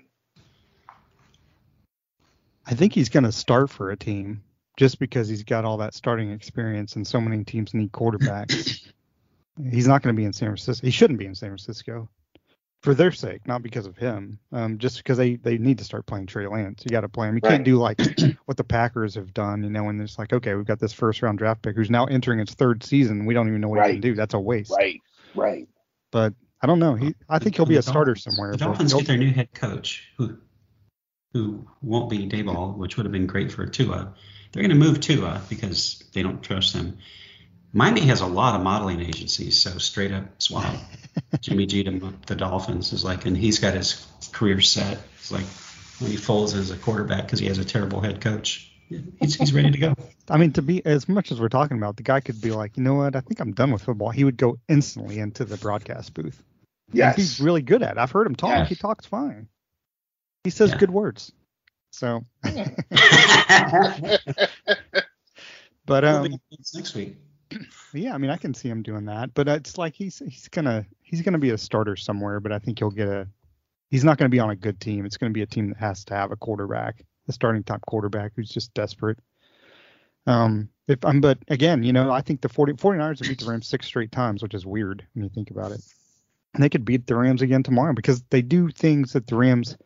[2.65, 4.43] I think he's going to start for a team
[4.77, 8.91] just because he's got all that starting experience and so many teams need quarterbacks.
[9.71, 10.85] he's not going to be in San Francisco.
[10.85, 12.09] He shouldn't be in San Francisco
[12.81, 14.39] for their sake, not because of him.
[14.51, 16.83] Um, just because they, they need to start playing Trey Lance.
[16.85, 17.35] You got to play him.
[17.35, 17.51] You Right.
[17.51, 17.99] can't do like
[18.45, 21.21] what the Packers have done, you know, when it's like, okay, we've got this first
[21.21, 23.25] round draft pick who's now entering its third season.
[23.25, 24.15] We don't even know what he can do.
[24.15, 24.71] That's a waste.
[24.71, 24.99] Right.
[25.35, 25.67] Right.
[26.11, 26.95] But I don't know.
[26.95, 28.51] He, I think he'll be a starter somewhere.
[28.51, 30.37] The Dolphins get their new head coach, who
[31.33, 34.13] who won't be Daboll, which would have been great for Tua.
[34.51, 36.97] They're going to move Tua because they don't trust him.
[37.73, 40.75] Miami has a lot of modeling agencies, so straight up swap
[41.41, 44.99] Jimmy G to the Dolphins is like, and he's got his career set.
[45.15, 45.45] It's like
[45.99, 48.70] when he folds as a quarterback because he has a terrible head coach.
[49.19, 49.95] He's, he's ready to go.
[50.29, 52.77] I mean, to be as much as we're talking about, the guy could be like,
[52.77, 53.15] you know what?
[53.15, 54.09] I think I'm done with football.
[54.09, 56.41] He would go instantly into the broadcast booth.
[56.89, 57.15] And Yes.
[57.15, 57.91] he's really good at.
[57.93, 57.97] it.
[57.97, 58.49] I've heard him talk.
[58.49, 58.69] Yes.
[58.69, 59.47] He talks fine.
[60.43, 60.77] He says Yeah.
[60.77, 61.31] good words.
[61.93, 62.25] So,
[65.85, 66.39] but um,
[66.73, 67.17] next week.
[67.93, 69.33] yeah, I mean, I can see him doing that.
[69.33, 72.39] But it's like he's he's gonna he's gonna be a starter somewhere.
[72.39, 73.27] But I think he'll get a.
[73.89, 75.05] He's not going to be on a good team.
[75.05, 77.03] It's going to be a team that has to have a quarterback.
[77.31, 79.17] A starting top quarterback who's just desperate.
[80.27, 83.49] Um, if I'm, but again, you know, I think the 40, 49ers have beat the
[83.49, 85.81] Rams six straight times, which is weird when you think about it.
[86.53, 89.77] And they could beat the Rams again tomorrow because they do things that the Rams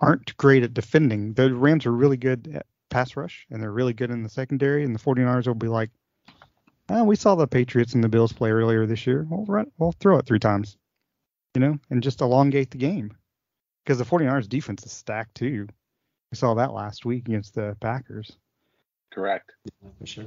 [0.00, 1.34] aren't great at defending.
[1.34, 4.84] The Rams are really good at pass rush and they're really good in the secondary,
[4.84, 5.90] and the 49ers will be like,
[6.88, 9.26] oh, we saw the Patriots and the Bills play earlier this year.
[9.28, 10.76] We'll run, we'll throw it three times,
[11.54, 13.16] you know, and just elongate the game
[13.84, 15.68] because the 49ers defense is stacked too.
[16.34, 18.36] We saw that last week against the Packers.
[19.12, 19.52] Correct.
[19.64, 20.24] Yeah, for sure.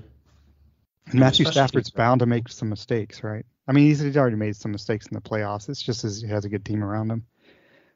[1.07, 3.45] And Matthew Especially- Stafford's uh, bound to make some mistakes, right?
[3.67, 5.67] I mean, he's, he's already made some mistakes in the playoffs.
[5.67, 7.25] It's just as he has a good team around him.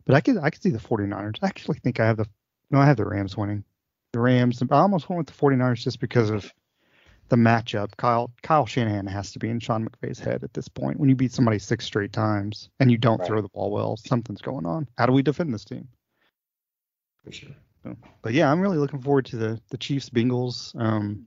[0.06, 1.38] But I could I could see the 49ers.
[1.42, 2.26] I actually think I have the
[2.70, 3.64] no, I have the Rams winning.
[4.12, 4.62] The Rams.
[4.62, 6.52] I almost went with the 49ers just because of
[7.30, 7.96] the matchup.
[7.96, 11.00] Kyle Kyle Shanahan has to be in Sean McVay's head at this point.
[11.00, 13.28] When you beat somebody six straight times and you don't Right.
[13.28, 14.90] throw the ball well, something's going on.
[14.98, 15.88] How do we defend this team?
[17.24, 17.52] For sure.
[17.84, 20.80] So, but yeah, I'm really looking forward to the the Chiefs Bengals.
[20.80, 21.26] Um,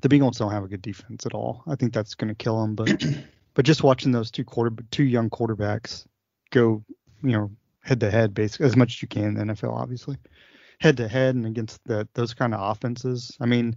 [0.00, 1.62] the Bengals don't have a good defense at all.
[1.66, 2.74] I think that's going to kill them.
[2.74, 3.04] But
[3.54, 6.06] but just watching those two quarter two young quarterbacks
[6.50, 6.84] go,
[7.22, 7.50] you know,
[7.82, 10.16] head to head, basically as much as you can in the NFL, obviously,
[10.78, 13.36] head to head and against the those kind of offenses.
[13.40, 13.76] I mean,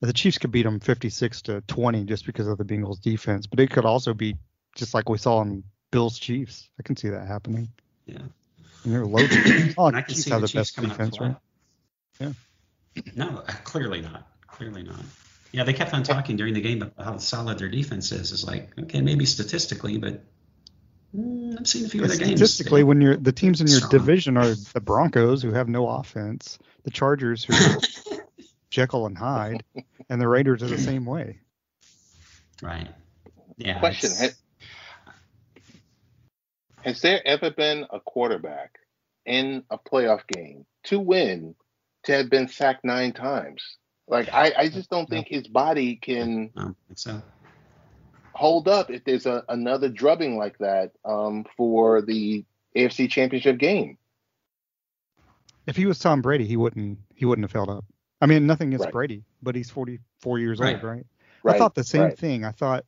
[0.00, 3.60] the Chiefs could beat them 56 to 20 just because of the Bengals defense, but
[3.60, 4.36] it could also be
[4.74, 6.70] just like we saw in Bills Chiefs.
[6.78, 7.68] I can see that happening.
[8.06, 8.22] Yeah.
[8.84, 9.74] And they're loaded.
[9.78, 11.36] oh, and I can Chiefs see have the the Chiefs best coming up defense, flat.
[12.20, 12.32] right?
[12.96, 13.02] Yeah.
[13.14, 14.26] No, uh, clearly not.
[14.46, 15.00] Clearly not.
[15.52, 18.32] Yeah, they kept on talking during the game about how solid their defense is.
[18.32, 20.22] It's like, okay, maybe statistically, but
[21.16, 22.32] mm, I've seen a few of their games.
[22.40, 23.90] Statistically, when you're the teams in your Strong.
[23.92, 28.18] division are the Broncos, who have no offense, the Chargers, who are
[28.70, 29.64] Jekyll and Hyde,
[30.10, 31.40] and the Raiders are the same way.
[32.62, 32.88] right.
[33.56, 33.78] Yeah.
[33.78, 34.36] Question: it's-
[36.80, 38.78] has, has there ever been a quarterback
[39.26, 41.54] in a playoff game to win
[42.04, 43.62] to have been sacked nine times?
[44.06, 47.22] Like I, I just don't think his body can I think so.
[48.34, 52.44] hold up if there's a, another drubbing like that um, for the
[52.76, 53.98] AFC Championship game.
[55.66, 57.84] If he was Tom Brady, he wouldn't he wouldn't have held up.
[58.20, 58.92] I mean, nothing against Right.
[58.92, 60.74] Brady, but he's 44 years Right.
[60.74, 61.06] old, right?
[61.42, 61.56] Right.
[61.56, 62.18] I thought the same right.
[62.18, 62.44] thing.
[62.44, 62.84] I thought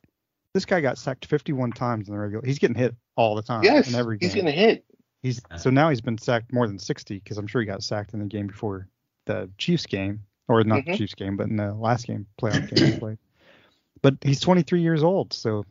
[0.53, 2.45] this guy got sacked 51 times in the regular.
[2.45, 4.29] He's getting hit all the time Yes, in every game.
[4.29, 4.85] he's gonna hit.
[5.23, 8.13] He's so now he's been sacked more than 60 because I'm sure he got sacked
[8.13, 8.87] in the game before
[9.25, 10.95] the Chiefs game, or not the Mhm.
[10.97, 13.17] Chiefs game, but in the last game playoff game he played.
[14.01, 15.63] But he's 23 years old, so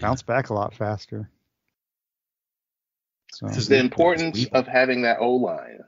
[0.00, 1.30] bounce back a lot faster.
[3.32, 5.80] So This is The importance of having that O line.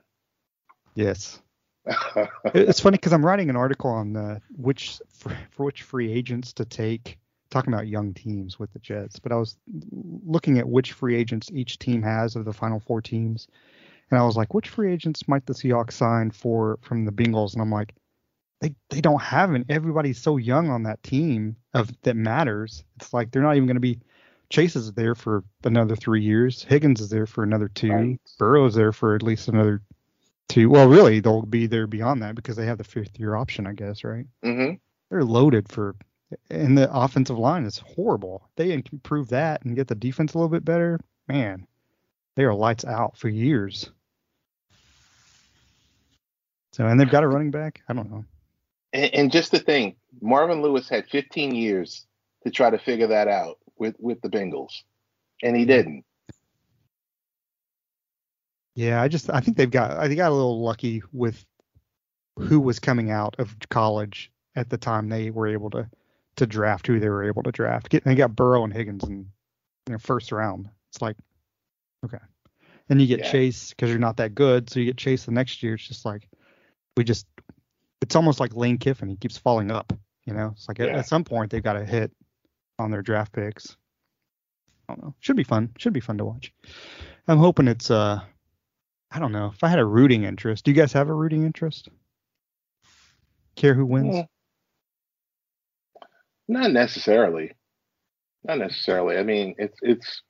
[0.95, 1.41] yes,
[2.53, 6.53] it's funny because I'm writing an article on uh, which for, for which free agents
[6.53, 7.17] to take,
[7.49, 9.19] talking about young teams with the Jets.
[9.19, 9.57] But I was
[9.91, 13.47] looking at which free agents each team has of the final four teams,
[14.09, 17.53] and I was like, which free agents might the Seahawks sign for from the Bengals?
[17.53, 17.93] And I'm like,
[18.61, 19.65] they they don't have any.
[19.69, 22.83] Everybody's so young on that team of that matters.
[22.97, 23.99] It's like they're not even going to be.
[24.49, 26.63] Chase is there for another three years.
[26.63, 27.91] Higgins is there for another two.
[27.91, 28.19] Right.
[28.39, 29.81] Burrow's there for at least another
[30.47, 30.69] two.
[30.69, 33.73] Well, really, they'll be there beyond that because they have the fifth year option, I
[33.73, 34.25] guess, right?
[34.43, 34.71] hmm
[35.09, 35.95] They're loaded for,
[36.49, 38.49] and the offensive line is horrible.
[38.55, 40.99] They improve that and get the defense a little bit better.
[41.27, 41.65] Man,
[42.35, 43.89] they are lights out for years.
[46.73, 47.81] So, and they've got a running back.
[47.89, 48.25] I don't know.
[48.93, 52.05] And, and just to think, Marvin Lewis had 15 years
[52.43, 54.83] to try to figure that out with with the Bengals,
[55.43, 56.03] and he didn't.
[58.75, 61.43] Yeah, I just I think they've got I got a little lucky with
[62.37, 65.89] who was coming out of college at the time they were able to
[66.37, 67.89] to draft who they were able to draft.
[67.89, 69.27] Get, they got Burrow and Higgins in
[69.89, 70.69] know, first round.
[70.91, 71.17] It's like
[72.05, 72.17] okay,
[72.89, 73.31] and you get Yeah.
[73.31, 75.73] Chase because you're not that good, so you get Chase the next year.
[75.75, 76.27] It's just like
[76.95, 77.27] we just
[78.01, 79.09] it's almost like Lane Kiffin.
[79.09, 79.93] He keeps falling up.
[80.25, 80.97] You know, it's like at, Yeah.
[80.97, 82.11] at some point they've got to hit
[82.79, 83.75] on their draft picks.
[84.89, 85.15] I don't know.
[85.19, 85.71] Should be fun.
[85.77, 86.53] Should be fun to watch.
[87.27, 88.19] I'm hoping it's uh
[89.09, 89.51] I don't know.
[89.55, 91.87] If I had a rooting interest, do you guys have a rooting interest?
[93.55, 94.15] Care who wins?
[94.15, 94.27] Mm.
[96.47, 97.53] Not necessarily.
[98.43, 99.17] Not necessarily.
[99.17, 100.21] I mean, it's it's.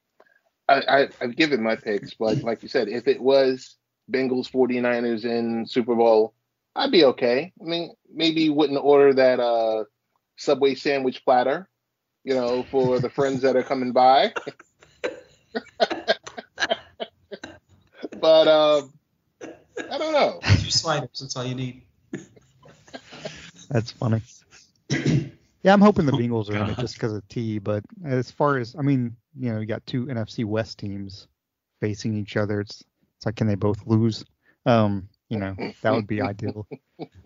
[0.68, 3.78] I, I I've given my picks, but like you said, if it was
[4.12, 6.34] Bengals 49ers in Super Bowl,
[6.76, 7.54] I'd be okay.
[7.62, 9.86] I mean, maybe you wouldn't order that uh
[10.38, 11.68] Subway sandwich platter,
[12.24, 14.34] you know, for the friends that are coming by.
[18.20, 18.94] but um,
[19.42, 20.40] I don't know.
[20.44, 21.20] Two sliders.
[21.20, 21.82] That's all you need.
[23.70, 24.22] That's funny.
[25.68, 27.60] yeah, I'm hoping the Oh, Bengals are in it just because of Tee.
[27.60, 31.28] But as far as I mean, you know, you got two NFC West teams
[31.82, 32.62] facing each other.
[32.62, 32.84] It's
[33.18, 34.24] it's like can they both lose?
[34.66, 36.66] Um, You know, that would be ideal.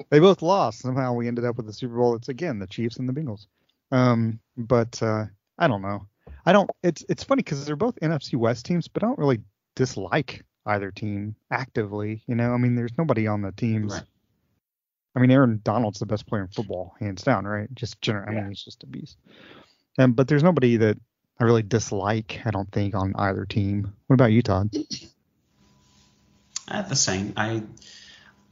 [0.10, 0.80] They both lost.
[0.80, 2.16] Somehow we ended up with the Super Bowl.
[2.16, 3.46] It's again the Chiefs and the Bengals.
[3.92, 5.26] Um, but uh,
[5.60, 6.08] I don't know.
[6.48, 6.70] I don't.
[6.82, 9.42] It's it's funny because they're both NFC West teams, but I don't really
[9.76, 12.24] dislike either team actively.
[12.26, 13.94] You know, I mean, there's nobody on the teams.
[13.94, 14.04] Right.
[15.16, 17.68] I mean, Aaron Donald's the best player in football, hands down, right?
[17.74, 18.30] Just general.
[18.30, 19.18] I mean, he's just a beast.
[20.00, 20.98] Um, but there's nobody that
[21.40, 22.40] I really dislike.
[22.46, 23.94] I don't think on either team.
[24.08, 24.70] What about you, Todd?
[26.68, 27.34] Uh, the same.
[27.36, 27.64] I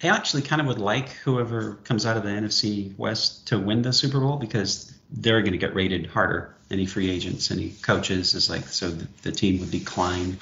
[0.03, 3.82] I actually kind of would like whoever comes out of the NFC West to win
[3.82, 6.55] the Super Bowl because they're going to get rated harder.
[6.72, 10.38] Any free agents, any coaches is like so the, the team would decline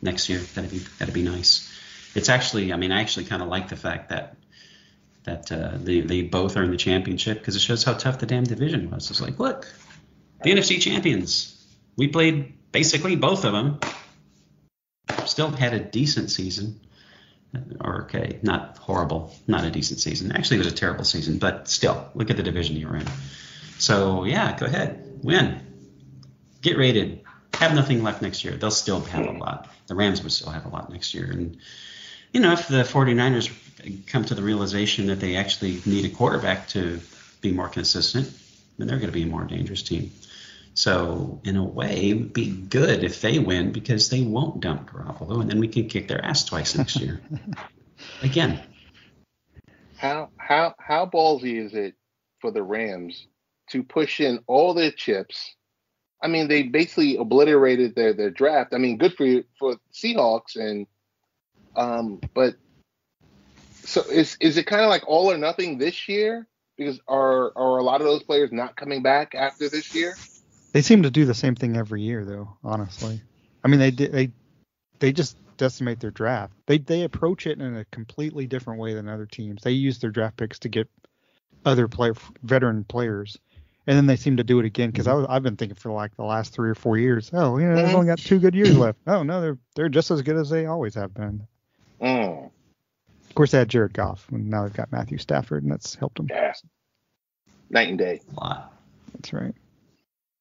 [0.00, 0.38] next year.
[0.38, 1.72] That'd be that'd be nice.
[2.14, 4.36] It's actually, I mean, I actually kind of like the fact that
[5.28, 8.26] that uh, they they both are in the championship because it shows how tough the
[8.26, 9.10] damn division was.
[9.10, 9.72] It's like, look,
[10.42, 11.54] the NFC champions.
[11.96, 13.80] We played basically both of them.
[15.26, 16.80] Still had a decent season
[17.80, 20.32] or okay, not horrible, not a decent season.
[20.32, 23.06] Actually, it was a terrible season, but still, look at the division you're in.
[23.78, 25.60] So yeah, go ahead, win,
[26.60, 27.22] get rated,
[27.54, 28.54] have nothing left next year.
[28.54, 29.68] They'll still have a lot.
[29.86, 31.56] The Rams would still have a lot next year, and
[32.32, 33.48] you know if the 49ers
[34.06, 37.00] come to the realization that they actually need a quarterback to
[37.40, 38.30] be more consistent,
[38.76, 40.10] then they're going to be a more dangerous team.
[40.74, 44.90] So in a way, it would be good if they win because they won't dump
[44.90, 47.20] Garoppolo, and then we can kick their ass twice next year.
[48.22, 48.60] Again,
[49.96, 51.94] How how how ballsy is it
[52.40, 53.26] for the Rams
[53.70, 55.56] to push in all their chips?
[56.22, 58.72] I mean, they basically obliterated their their draft.
[58.72, 60.86] I mean, good for you for Seahawks and
[61.74, 62.54] um, but
[63.88, 66.46] so is is it kind of like all or nothing this year?
[66.76, 70.14] Because are are a lot of those players not coming back after this year?
[70.72, 72.56] They seem to do the same thing every year, though.
[72.62, 73.20] Honestly,
[73.64, 74.30] I mean, they they
[75.00, 76.52] they just decimate their draft.
[76.66, 79.62] They they approach it in a completely different way than other teams.
[79.62, 80.88] They use their draft picks to get
[81.64, 83.38] other player veteran players,
[83.86, 84.90] and then they seem to do it again.
[84.90, 87.76] Because I've been thinking for like the last three or four years, oh, you know,
[87.76, 87.94] they've Mhm.
[87.94, 88.98] only got two good years left.
[89.06, 91.46] Oh no, they're they're just as good as they always have been.
[92.00, 92.50] Mm,
[93.38, 96.26] course, they had Jared Goff, and now they've got Matthew Stafford, and that's helped them.
[96.28, 96.52] yeah,
[97.70, 98.20] night and day.
[98.36, 98.72] a lot.
[99.14, 99.54] That's right.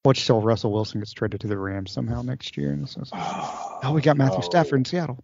[0.03, 3.91] Watch till Russell Wilson gets traded to the Rams somehow next year, and so, oh,
[3.93, 4.45] we got Matthew no.
[4.45, 5.23] Stafford in Seattle.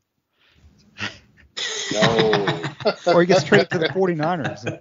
[1.93, 2.61] No.
[3.07, 4.65] or he gets traded to the 49ers.
[4.65, 4.79] And,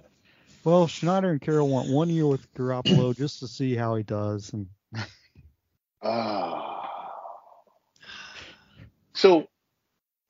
[0.63, 4.53] well, Schneider and Carroll want one year with Garoppolo just to see how he does.
[4.53, 4.67] And
[6.03, 6.59] Ah.
[9.15, 9.47] So,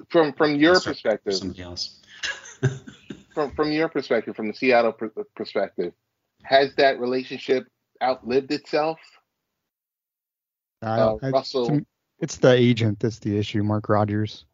[0.10, 2.02] from from your Sorry, perspective, somebody else.
[3.34, 5.94] from from your perspective, from the Seattle per- perspective,
[6.44, 7.68] has that relationship
[8.02, 9.00] outlived itself?
[10.82, 11.66] Uh, I- Russell.
[11.68, 11.86] some-
[12.20, 14.46] it's the agent that's the issue, Mark Rodgers,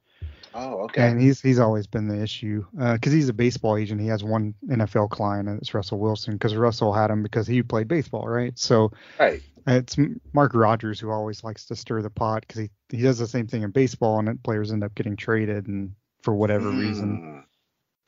[0.55, 1.07] Oh, okay.
[1.07, 4.01] and he's he's always been the issue because he's a baseball agent.
[4.01, 7.62] He has one NFL client, and it's Russell Wilson because Russell had him because he
[7.62, 8.57] played baseball, right?
[8.57, 9.41] So right.
[9.68, 9.97] it's
[10.34, 13.45] Mark Rodgers who always likes to stir the pot because he he does the same
[13.45, 15.93] thing in baseball, and players end up getting traded and
[16.24, 17.43] for whatever reason.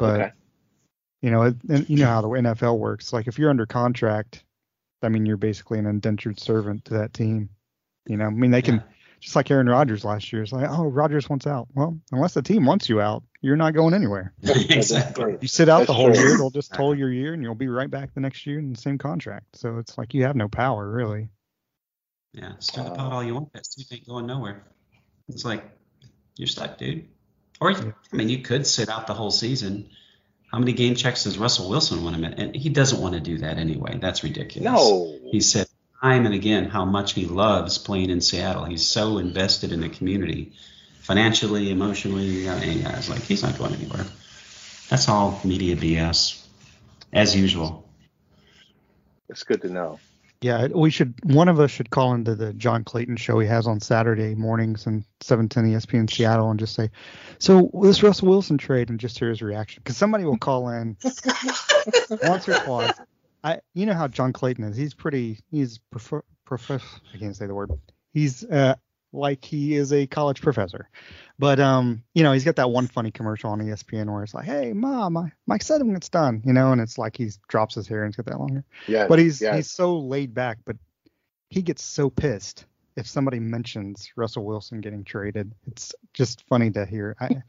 [0.02, 0.32] But okay.
[1.22, 3.14] you know, it, and you know how the NFL works.
[3.14, 4.43] Like if you're under contract,
[5.02, 7.49] I mean, you're basically an indentured servant to that team.
[8.08, 8.82] You know, I mean, they can Yeah.
[9.20, 10.41] just like Aaron Rodgers last year.
[10.41, 11.68] It's like, oh, Rodgers wants out.
[11.74, 14.34] Well, unless the team wants you out, you're not going anywhere.
[14.43, 15.38] exactly.
[15.41, 16.24] You sit out That's the whole true.
[16.24, 18.74] year, they'll just toll your year, and you'll be right back the next year in
[18.74, 19.56] the same contract.
[19.56, 21.30] So it's like you have no power really.
[22.34, 23.54] Yeah, stir the pot all you want.
[23.54, 24.64] That suit ain't going nowhere.
[25.28, 25.64] It's like
[26.38, 27.08] you're stuck, dude.
[27.62, 29.91] Or I mean, you could sit out the whole season.
[30.51, 32.34] How many game checks does Russell Wilson want to make?
[32.38, 33.99] And he doesn't want to do that anyway.
[34.01, 34.66] That's ridiculous.
[34.66, 35.20] No.
[35.32, 35.68] He said
[36.01, 38.66] time and again how much he loves playing in Seattle.
[38.66, 40.53] He's so invested in the community,
[41.01, 42.49] financially, emotionally.
[42.49, 44.05] I mean, it's like he's not going anywhere.
[44.89, 46.43] That's all media BS,
[47.14, 47.88] as usual.
[49.30, 49.99] It's good to know.
[50.42, 51.14] Yeah, we should.
[51.24, 54.88] One of us should call into the John Clayton show he has on Saturday mornings
[54.88, 56.89] and 710 ESPN Seattle and just say,
[57.38, 60.98] "So this Russell Wilson trade," and just hear his reaction because somebody will call in
[62.24, 62.94] once or twice.
[63.44, 64.76] I, you know how John Clayton is.
[64.76, 65.38] He's pretty.
[65.52, 66.84] He's prefer, profess.
[67.14, 67.72] I can't say the word.
[68.12, 68.76] He's uh
[69.14, 70.89] like he is a college professor,
[71.38, 74.45] but um, you know, he's got that one funny commercial on ESPN where it's like,
[74.45, 78.03] "Hey, mom, my my segment's done," you know, and it's like he drops his hair
[78.03, 78.66] and he's got that long hair.
[78.88, 79.07] Yeah.
[79.07, 79.55] but he's yeah.
[79.55, 80.78] he's so laid back but
[81.49, 85.53] he gets so pissed if somebody mentions Russell Wilson getting traded.
[85.68, 87.16] It's just funny to hear.
[87.20, 87.43] I,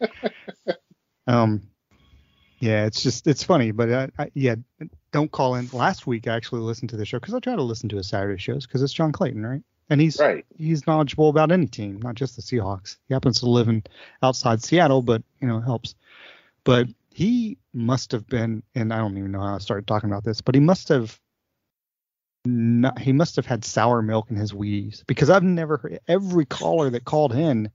[1.27, 1.63] um
[2.59, 4.57] yeah it's just it's funny but I, I, yeah
[5.13, 5.69] don't call in.
[5.73, 8.09] Last week I actually listened to the show because I try to listen to his
[8.09, 10.45] Saturday shows because it's John Clayton right and he's right.
[10.57, 12.97] he's knowledgeable about any team, not just the Seahawks.
[13.09, 13.83] He happens to live in
[14.23, 15.95] outside Seattle, but you know it helps.
[16.65, 20.25] But he must have been, and I don't even know how I started talking about
[20.25, 21.19] this, but he must have.
[22.45, 26.45] Not, he must have had sour milk in his Wheaties because I've never heard every
[26.45, 27.71] caller that called in,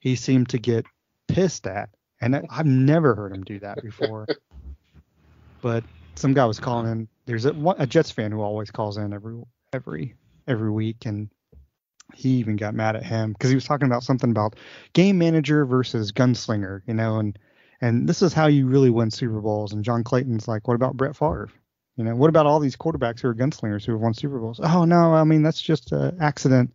[0.00, 0.86] he seemed to get
[1.28, 1.90] pissed at,
[2.20, 4.26] and I, I've never heard him do that before.
[5.62, 5.84] but
[6.16, 7.08] some guy was calling in.
[7.26, 9.40] There's a, a Jets fan who always calls in every
[9.72, 10.14] every
[10.48, 11.30] every week, and
[12.14, 14.56] he even got mad at him because he was talking about something about
[14.92, 17.38] game manager versus gunslinger, you know, and
[17.80, 19.72] and this is how you really win Super Bowls.
[19.72, 21.48] And John Clayton's like, what about Brett Favre?
[21.96, 24.60] You know, what about all these quarterbacks who are gunslingers who have won Super Bowls?
[24.62, 26.72] Oh no, I mean that's just an accident.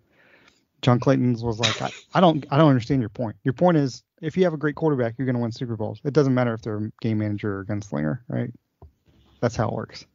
[0.81, 3.35] John Clayton's was like, I, I don't I don't understand your point.
[3.43, 5.99] Your point is if you have a great quarterback, you're going to win Super Bowls.
[6.03, 8.51] It doesn't matter if they're a game manager or a gunslinger, right?
[9.41, 10.05] That's how it works.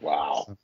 [0.00, 0.44] Wow.
[0.46, 0.56] So,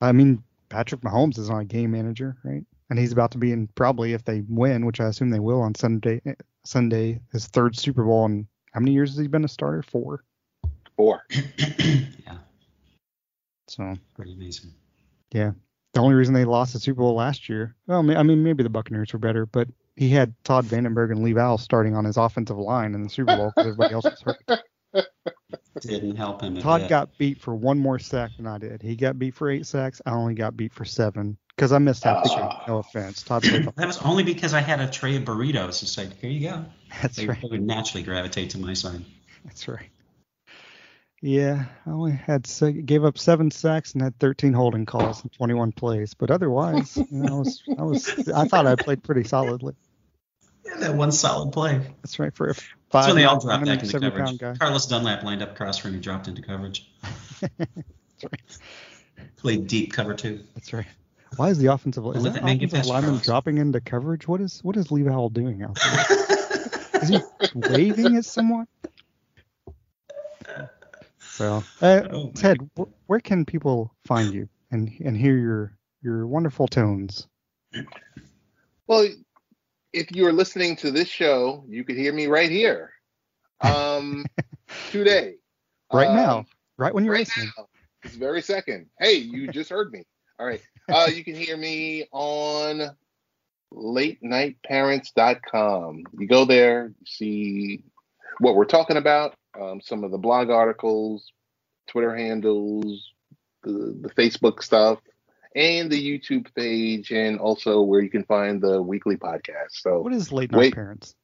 [0.00, 2.64] I mean, Patrick Mahomes is not a game manager, right?
[2.90, 5.60] And he's about to be in probably if they win, which I assume they will
[5.60, 6.22] on Sunday.
[6.64, 9.82] Sunday, his third Super Bowl in how many years has he been a starter?
[9.82, 10.24] Four.
[10.96, 11.24] Four.
[11.78, 12.38] yeah.
[13.68, 14.72] So pretty amazing.
[15.32, 15.52] Yeah.
[15.94, 18.68] The only reason they lost the Super Bowl last year, well, I mean, maybe the
[18.68, 22.58] Buccaneers were better, but he had Todd Vandenberg and Lee Val starting on his offensive
[22.58, 24.62] line in the Super Bowl because everybody else was hurt.
[25.80, 26.58] Didn't help him.
[26.58, 28.82] Todd got beat for one more sack than I did.
[28.82, 30.00] He got beat for eight sacks.
[30.06, 32.38] I only got beat for seven because I missed half the game.
[32.40, 32.64] Ah.
[32.68, 33.42] No offense, Todd.
[33.76, 35.82] that was only because I had a tray of burritos.
[35.82, 36.64] It's like, here you go.
[37.02, 37.42] That's they, right.
[37.42, 39.04] They would naturally gravitate to my side.
[39.44, 39.88] That's right.
[41.20, 42.48] Yeah, I only had
[42.86, 47.06] gave up seven sacks and had 13 holding calls in 21 plays, but otherwise, you
[47.10, 49.74] know, I was I was I thought I played pretty solidly.
[50.64, 51.80] Yeah, that one solid play.
[52.02, 52.68] That's right for a five.
[52.92, 54.38] That's when they all dropped back into coverage.
[54.38, 54.54] Guy.
[54.54, 56.88] Carlos Dunlap lined up across from me, dropped into coverage.
[57.40, 58.58] That's right.
[59.38, 60.44] Played deep cover two.
[60.54, 60.86] That's right.
[61.36, 63.24] Why is the offensive is Let that that man get offensive lineman Carlos.
[63.24, 64.26] dropping into coverage?
[64.26, 65.92] What is what is Lee Howell doing out there?
[67.02, 67.20] is he
[67.54, 68.66] waving at someone?
[71.20, 75.72] So, uh, Oh, Ted, wh- where can people find you and and hear your
[76.02, 77.28] your wonderful tones?
[78.86, 79.06] Well,
[79.92, 82.92] if you are listening to this show, you could hear me right here.
[83.60, 84.24] Um,
[84.90, 85.34] today.
[85.92, 86.44] Right Um, now,
[86.76, 87.52] right when you're right listening.
[87.56, 87.66] now,
[88.02, 88.86] this very second.
[88.98, 90.04] Hey, you just heard me.
[90.38, 90.62] All right.
[90.88, 92.96] Uh, you can hear me on
[93.74, 96.04] latenightparents.com.
[96.18, 97.84] You go there, you see
[98.38, 101.32] what we're talking about, um, some of the blog articles,
[101.88, 103.12] Twitter handles,
[103.64, 105.00] the, the Facebook stuff,
[105.56, 109.72] and the YouTube page, and also where you can find the weekly podcast.
[109.72, 110.74] So What is late night Wait.
[110.74, 111.14] parents?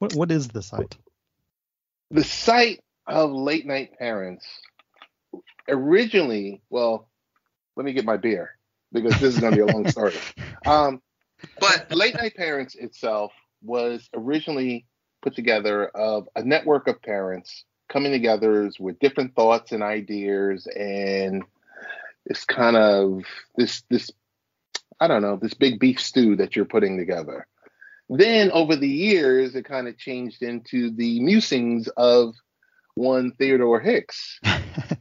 [0.00, 0.96] What what is the site?
[2.10, 4.46] the site of late night parents
[5.68, 7.08] originally well
[7.78, 8.56] let me get my beer
[8.92, 10.14] because this is going to be a long story
[10.66, 11.00] um,
[11.58, 14.84] but late night parents itself was originally
[15.22, 21.42] put together of a network of parents coming together with different thoughts and ideas and
[22.26, 23.22] this kind of
[23.56, 24.10] this this
[25.00, 27.46] i don't know this big beef stew that you're putting together
[28.10, 32.34] then over the years, it kind of changed into the musings of
[32.94, 34.40] one Theodore Hicks.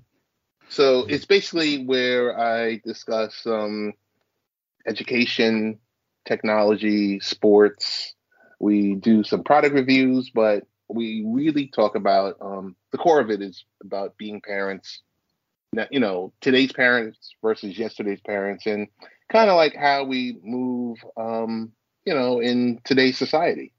[0.69, 3.93] so it's basically where I discuss um,
[4.85, 5.79] education,
[6.25, 8.13] technology, sports.
[8.59, 13.41] We do some product reviews, but we really talk about um, the core of it
[13.41, 15.01] is about being parents.
[15.73, 18.87] Now, you know, today's parents versus yesterday's parents, and
[19.29, 20.97] kind of like how we move.
[21.17, 21.73] Um,
[22.07, 23.73] you know, in today's society.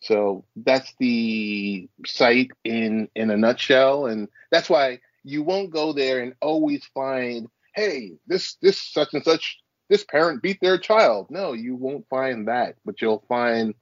[0.00, 6.20] So that's the site in in a nutshell, and that's why you won't go there
[6.20, 9.58] and always find, hey, this this such and such
[9.88, 11.26] this parent beat their child.
[11.30, 13.74] No, you won't find that, but you'll find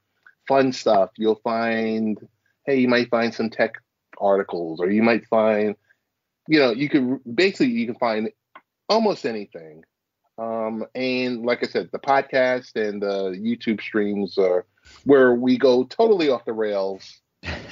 [0.49, 1.11] fun stuff.
[1.17, 2.19] You'll find,
[2.67, 3.75] hey, you might find some tech
[4.19, 5.77] articles, or you might find,
[6.49, 8.31] you know, you can basically you can find
[8.89, 9.85] almost anything.
[10.37, 14.67] Um, and like I said, the podcast and the YouTube streams are
[15.05, 17.21] where we go totally off the rails.
[17.43, 17.71] and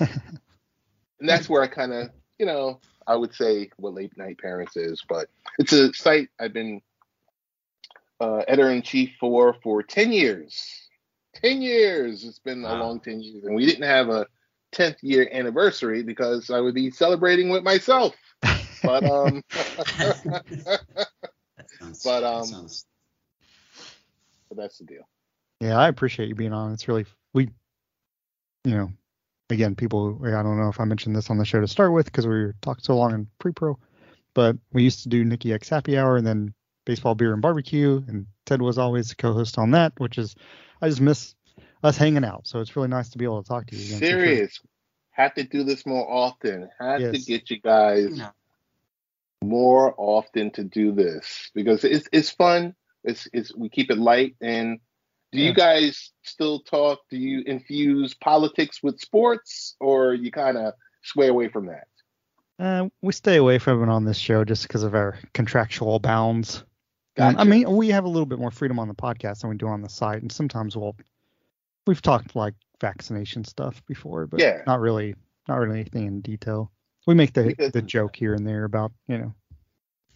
[1.20, 5.02] that's where I kind of, you know, I would say what late night parents is,
[5.08, 5.28] but
[5.58, 6.82] it's a site I've been
[8.20, 10.88] uh, editor in chief for for 10 years.
[11.34, 12.24] 10 years.
[12.24, 13.44] It's been a long 10 years.
[13.44, 14.26] And we didn't have a
[14.72, 18.14] 10th year anniversary because I would be celebrating with myself.
[18.82, 19.42] But, um,
[21.58, 22.86] That sounds, But, that um, sounds
[24.48, 25.08] but that's the deal.
[25.60, 26.72] Yeah, I appreciate you being on.
[26.72, 27.04] It's really
[27.34, 27.50] we,
[28.64, 28.92] you know,
[29.50, 30.18] again, people.
[30.24, 32.52] I don't know if I mentioned this on the show to start with because we
[32.62, 33.78] talked so long in pre-pro,
[34.34, 38.02] but we used to do Nikki X Happy Hour and then baseball, beer, and barbecue,
[38.08, 40.34] and Ted was always co-host on that, which is
[40.80, 41.34] I just miss
[41.82, 42.46] us hanging out.
[42.46, 43.98] So it's really nice to be able to talk to you again.
[43.98, 44.18] for sure.
[44.24, 44.60] Serious.
[45.10, 46.68] Have to do this more often.
[46.78, 48.30] Have to get you guys No.
[49.42, 52.74] more often to do this because it's it's fun.
[53.04, 54.36] It's it's we keep it light.
[54.40, 54.78] And
[55.32, 57.00] do you guys still talk?
[57.10, 61.86] Do you infuse politics with sports, or you kind of sway away from that?
[62.58, 66.64] Uh, we stay away from it on this show just because of our contractual bounds.
[67.18, 69.56] Um, I mean, we have a little bit more freedom on the podcast than we
[69.56, 70.96] do on the site, and sometimes we'll
[71.86, 74.62] we've talked like vaccination stuff before, but Yeah.
[74.66, 75.14] not really,
[75.48, 76.70] not really anything in detail.
[77.06, 79.34] We make the Because- the joke here and there about you know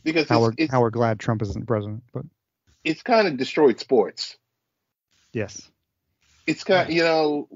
[0.05, 2.25] because how we're it's, it's, how we're glad Trump isn't president, but
[2.85, 4.37] it's kind of destroyed sports.
[5.33, 5.71] Yes,
[6.47, 7.49] it's kind of, you know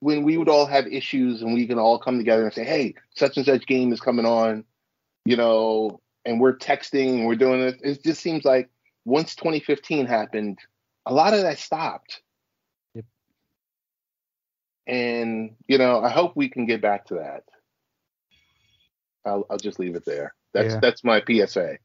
[0.00, 2.94] when we would all have issues and we can all come together and say hey
[3.14, 4.64] such and such game is coming on
[5.24, 8.68] you know and we're texting and we're doing it it just seems like
[9.06, 10.58] once 2015 happened
[11.06, 12.22] a lot of that stopped.
[12.94, 13.04] Yep.
[14.86, 17.44] and you know i hope we can get back to that.
[19.26, 20.34] I'll, I'll just leave it there.
[20.52, 20.80] That's Yeah.
[20.80, 21.78] that's my psa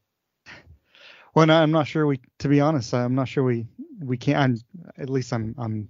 [1.36, 2.20] Well, no, I'm not sure we.
[2.40, 3.68] To be honest, I'm not sure we
[4.00, 4.36] we can.
[4.36, 4.58] I'm,
[4.98, 5.90] at least I'm I'm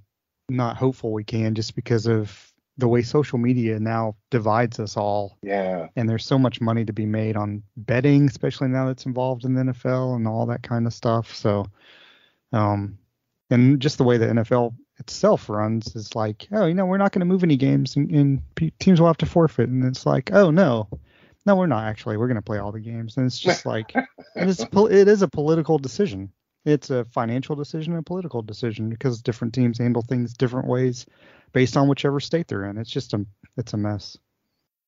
[0.50, 5.38] not hopeful we can, just because of the way social media now divides us all,
[5.42, 9.44] yeah and there's so much money to be made on betting, especially now that's involved
[9.44, 11.36] in the NFL and all that kind of stuff.
[11.36, 11.66] So,
[12.54, 12.98] um,
[13.50, 17.12] and just the way the NFL itself runs is like, oh, you know, we're not
[17.12, 18.42] going to move any games, and, and
[18.80, 20.88] teams will have to forfeit, and it's like, oh no,
[21.46, 22.18] no, we're not actually.
[22.18, 23.98] We're going to play all the games, and it's just like,
[24.40, 26.32] and it's it is a political decision.
[26.66, 31.06] It's a financial decision and a political decision because different teams handle things different ways
[31.54, 32.78] based on whichever state they're in.
[32.78, 33.26] It's just a
[33.58, 34.18] it's a mess.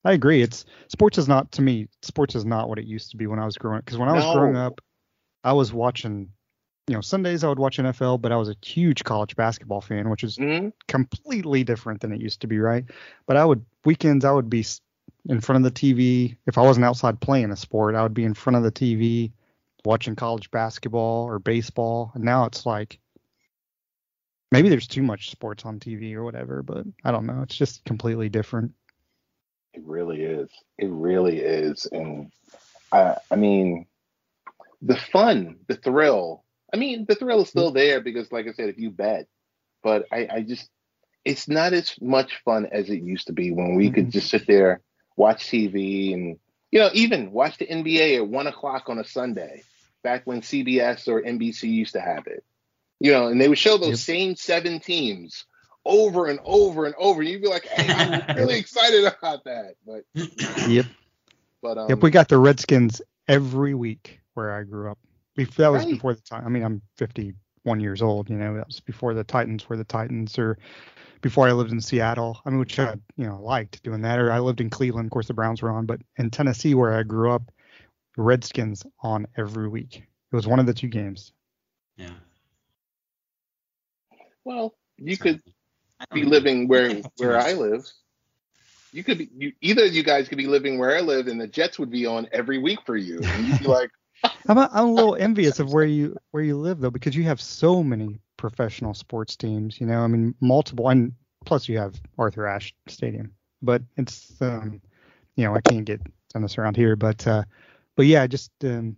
[0.04, 0.42] I agree.
[0.42, 1.88] It's sports is not to me.
[2.02, 3.86] Sports is not what it used to be when I was growing up.
[3.86, 4.82] Because when I was growing up,
[5.44, 6.30] I was watching.
[6.88, 10.10] You know, Sundays I would watch NFL, but I was a huge college basketball fan,
[10.10, 12.86] which is hmm completely different than it used to be, right?
[13.28, 14.66] But I would weekends I would be
[15.28, 16.38] in front of the TV.
[16.48, 19.32] If I wasn't outside playing a sport, I would be in front of the TV
[19.86, 22.12] watching college basketball or baseball.
[22.16, 23.00] And now it's like
[24.52, 27.42] maybe there's too much sports on TV or whatever, but I don't know.
[27.42, 28.74] It's just completely different.
[29.74, 30.50] It really is.
[30.78, 31.86] It really is.
[31.86, 32.32] And
[32.92, 33.86] I, I mean,
[34.82, 36.44] the fun, the thrill.
[36.74, 39.28] I mean, the thrill is still there because, like I said, if you bet,
[39.84, 40.70] but I, I just,
[41.24, 44.12] it's not as much fun as it used to be when we could Mhm.
[44.12, 44.82] just sit there,
[45.16, 46.40] watch TV, and
[46.72, 49.64] you know, even watch the NBA at one o'clock on a Sunday,
[50.04, 52.44] back when CBS or NBC used to have it.
[53.00, 53.98] You know, and they would show those Yep.
[53.98, 55.46] same seven teams
[55.86, 57.24] over and over and over.
[57.24, 60.04] You'd be like, "Hey, I'm really excited about that," but
[60.68, 60.86] Yep.
[61.62, 62.02] but um, yep.
[62.02, 64.98] We got the Redskins every week where I grew up.
[65.36, 65.94] That was Right.
[65.94, 66.46] before the time.
[66.46, 68.30] I mean, I'm 51 years old.
[68.30, 70.58] You know, that was before the Titans were the Titans, or
[71.22, 72.42] before I lived in Seattle.
[72.46, 74.20] I mean, which I you know liked doing that.
[74.20, 75.08] Or I lived in Cleveland.
[75.08, 77.44] Of course, the Browns were on, but in Tennessee, where I grew up,
[78.18, 80.04] Redskins on every week.
[80.32, 81.34] It was one of the two games.
[81.98, 82.12] Yeah.
[84.44, 85.42] well, you So, could
[86.14, 87.90] be living where where I live.
[88.92, 91.40] You could be you, either of you guys could be living where I live, and
[91.40, 93.90] the Jets would be on every week for you, and you'd be like,
[94.48, 97.24] I'm a, I'm a little envious of where you where you live though, because you
[97.24, 99.80] have so many professional sports teams.
[99.80, 101.14] You know, I mean, multiple, and
[101.46, 103.34] plus you have Arthur Ashe Stadium.
[103.62, 104.82] But it's um,
[105.36, 106.02] you know, I can't get
[106.34, 107.44] done this around here, but uh,
[107.96, 108.98] but yeah, just um,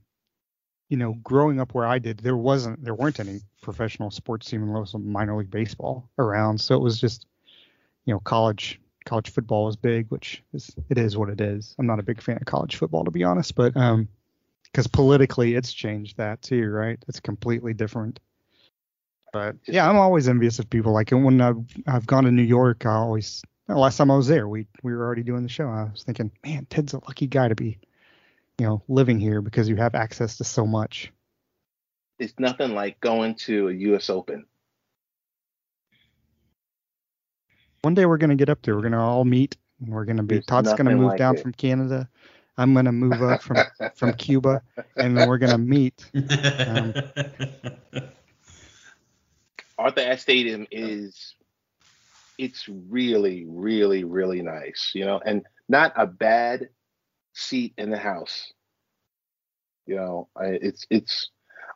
[0.89, 4.63] you know, growing up where I did, there wasn't there weren't any professional sports team
[4.63, 7.27] in unless minor league baseball around, so it was just
[8.05, 11.75] you know, college college football was big, which is it is what it is.
[11.77, 14.07] I'm not a big fan of college football to be honest, but um
[14.71, 17.03] because politically it's changed that too, right?
[17.09, 18.19] It's completely different.
[19.33, 20.93] But yeah, I'm always envious of people.
[20.93, 21.57] Like when I've,
[21.87, 24.93] I've gone to New York, I always the last time I was there, we we
[24.93, 25.67] were already doing the show.
[25.67, 27.79] I was thinking, man, Ted's a lucky guy to be,
[28.59, 31.11] you know, living here because you have access to so much.
[32.19, 34.11] "It's nothing like going to a U.S.
[34.11, 34.45] Open."
[37.81, 38.75] One day we're gonna get up there.
[38.75, 40.35] We're gonna all meet, and we're gonna be.
[40.35, 41.41] There's Todd's gonna move like down it.
[41.41, 42.07] from Canada.
[42.55, 43.57] I'm gonna move up from
[43.95, 44.61] from Cuba,
[44.95, 46.05] and then we're gonna meet.
[46.13, 46.93] Um,
[49.77, 51.35] Arthur Ashe Stadium is
[52.37, 56.69] it's really, really, really nice, you know, and not a bad
[57.33, 58.51] seat in the house.
[59.85, 61.29] You know, I, it's it's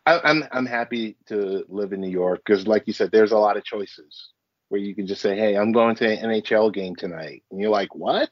[0.05, 3.37] I, I'm I'm happy to live in New York because, like you said, there's a
[3.37, 4.29] lot of choices
[4.69, 7.69] where you can just say, "Hey, I'm going to an NHL game tonight," and you're
[7.69, 8.29] like, "What?"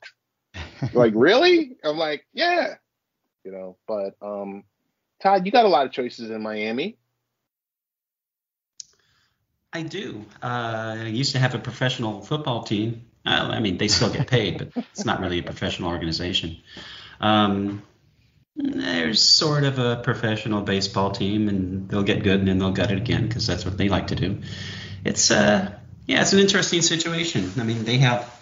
[0.53, 1.75] You're like, really?
[1.83, 2.75] I'm like, "Yeah,"
[3.43, 3.77] you know.
[3.87, 4.63] But um,
[5.21, 6.97] Todd, you got a lot of choices in Miami.
[9.75, 10.23] I do.
[10.41, 13.07] Uh, I used to have a professional football team.
[13.25, 16.55] Uh, I mean, they still get paid, but it's not really a professional organization.
[17.19, 17.83] Um,
[18.55, 22.89] there's sort of a professional baseball team, and they'll get good and then they'll gut
[22.89, 24.43] it again because that's what they like to do.
[25.03, 25.69] It's uh,
[26.07, 27.51] yeah, it's an interesting situation.
[27.57, 28.33] I mean, they have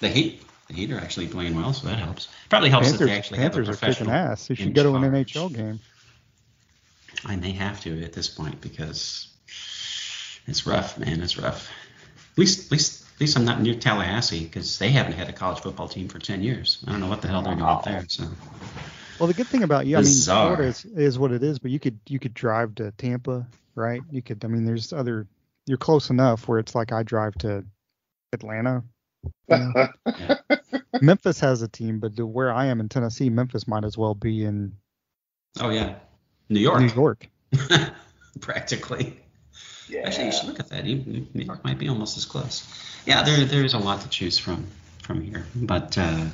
[0.00, 0.42] the Heat.
[0.66, 2.26] The Heat are actually playing well, so that helps.
[2.48, 4.10] Probably helps Panthers, that they actually Panthers have are a professional.
[4.10, 4.50] kicking ass.
[4.50, 5.02] You should go to an.
[5.04, 5.78] NHL game.
[7.24, 9.29] I may have to at this point because
[10.50, 11.22] it's rough, man.
[11.22, 11.70] It's rough.
[12.32, 15.32] At least, at least, at least I'm not near Tallahassee because they haven't had a
[15.32, 16.84] college football team for ten years.
[16.86, 18.04] I don't know what the hell they're doing up there.
[18.08, 18.24] So
[19.18, 20.56] Well, the good thing about you, I mean, Bizarre.
[20.56, 24.02] Florida is, is what it is, but you could you could drive to Tampa, right?
[24.10, 24.44] You could.
[24.44, 25.26] I mean, there's other.
[25.66, 27.64] You're close enough where it's like I drive to
[28.32, 28.82] Atlanta.
[29.48, 29.88] you know?
[31.00, 34.14] Memphis has a team, but the, where I am in Tennessee, Memphis might as well
[34.14, 34.72] be in
[35.60, 35.96] oh yeah,
[36.48, 37.28] New York, New York.
[38.40, 39.20] practically.
[39.90, 40.06] Yeah.
[40.06, 40.84] Actually, you should look at that.
[40.84, 42.66] New York might be almost as close.
[43.06, 44.66] Yeah, there there's a lot to choose from
[45.02, 45.46] from here.
[45.54, 46.26] But uh,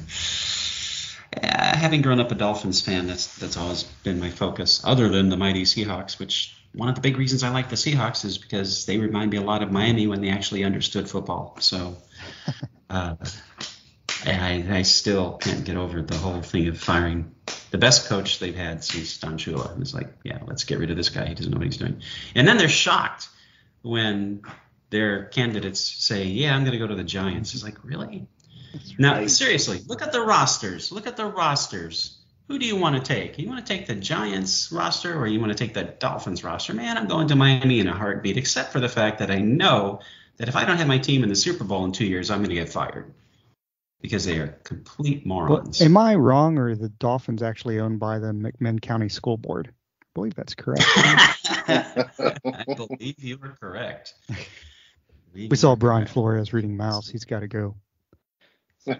[1.42, 4.82] having grown up a Dolphins fan, that's that's always been my focus.
[4.84, 8.24] Other than the mighty Seahawks, which one of the big reasons I like the Seahawks
[8.24, 11.56] is because they remind me a lot of Miami when they actually understood football.
[11.60, 11.96] So.
[12.88, 13.16] Uh,
[14.24, 17.34] I, I still can't get over the whole thing of firing
[17.70, 19.72] the best coach they've had since Don Shula.
[19.72, 21.26] And it's like, yeah, let's get rid of this guy.
[21.26, 22.00] He doesn't know what he's doing.
[22.34, 23.28] And then they're shocked
[23.86, 24.42] when
[24.90, 27.54] their candidates say, yeah, I'm going to go to the Giants.
[27.54, 28.26] It's like, really?
[28.98, 29.30] Now, right.
[29.30, 30.92] seriously, look at the rosters.
[30.92, 32.18] Look at the rosters.
[32.48, 33.38] Who do you want to take?
[33.38, 36.74] You want to take the Giants roster or you want to take the Dolphins roster?
[36.74, 40.00] Man, I'm going to Miami in a heartbeat, except for the fact that I know
[40.36, 42.38] that if I don't have my team in the Super Bowl in two years, I'm
[42.38, 43.12] going to get fired
[44.00, 45.80] because they are complete Well, morons.
[45.80, 49.72] am I wrong, or are the Dolphins actually owned by the McMinn County School Board?
[50.16, 50.82] I believe that's correct.
[51.68, 54.14] I believe you are correct.
[55.34, 57.10] we saw Brian Flores reading Maus.
[57.10, 57.76] He's got to go.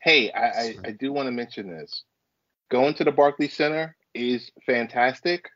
[0.00, 2.04] hey, I, I, I do want to mention this.
[2.70, 5.48] Going to the Barclays Center is fantastic,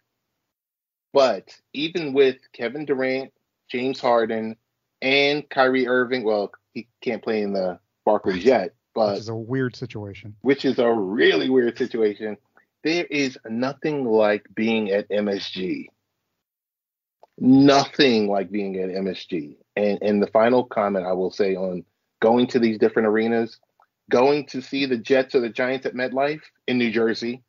[1.12, 3.32] but even with Kevin Durant,
[3.70, 4.56] James Harden,
[5.00, 9.36] and Kyrie Irving, well, he can't play in the Barclays yet, Which but is a
[9.36, 10.34] weird situation.
[10.40, 12.36] which is a really weird situation.
[12.84, 15.86] There is nothing like being at MSG.
[17.38, 19.56] Nothing like being at MSG.
[19.76, 21.84] And and the final comment I will say on
[22.20, 23.58] going to these different arenas,
[24.10, 27.42] going to see the Jets or the Giants at MetLife in New Jersey,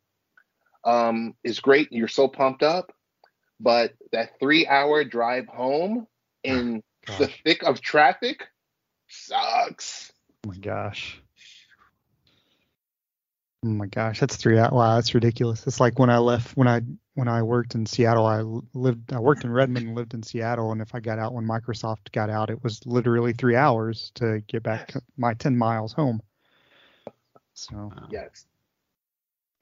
[0.83, 1.91] um, is great.
[1.91, 2.91] You're so pumped up,
[3.59, 6.07] but that three-hour drive home
[6.43, 6.83] in
[7.17, 8.47] the thick of traffic
[9.07, 10.11] sucks.
[10.45, 11.21] Oh my gosh.
[13.65, 14.71] Oh my gosh, that's three hours.
[14.71, 15.67] Wow, that's ridiculous.
[15.67, 16.81] It's like when I left when I
[17.15, 18.25] when I worked in Seattle.
[18.25, 18.41] I
[18.73, 21.45] lived I worked in Redmond and lived in Seattle, and if I got out when
[21.45, 26.21] Microsoft got out, it was literally three hours to get back my ten miles home.
[27.53, 28.07] So Wow.
[28.09, 28.45] Yes.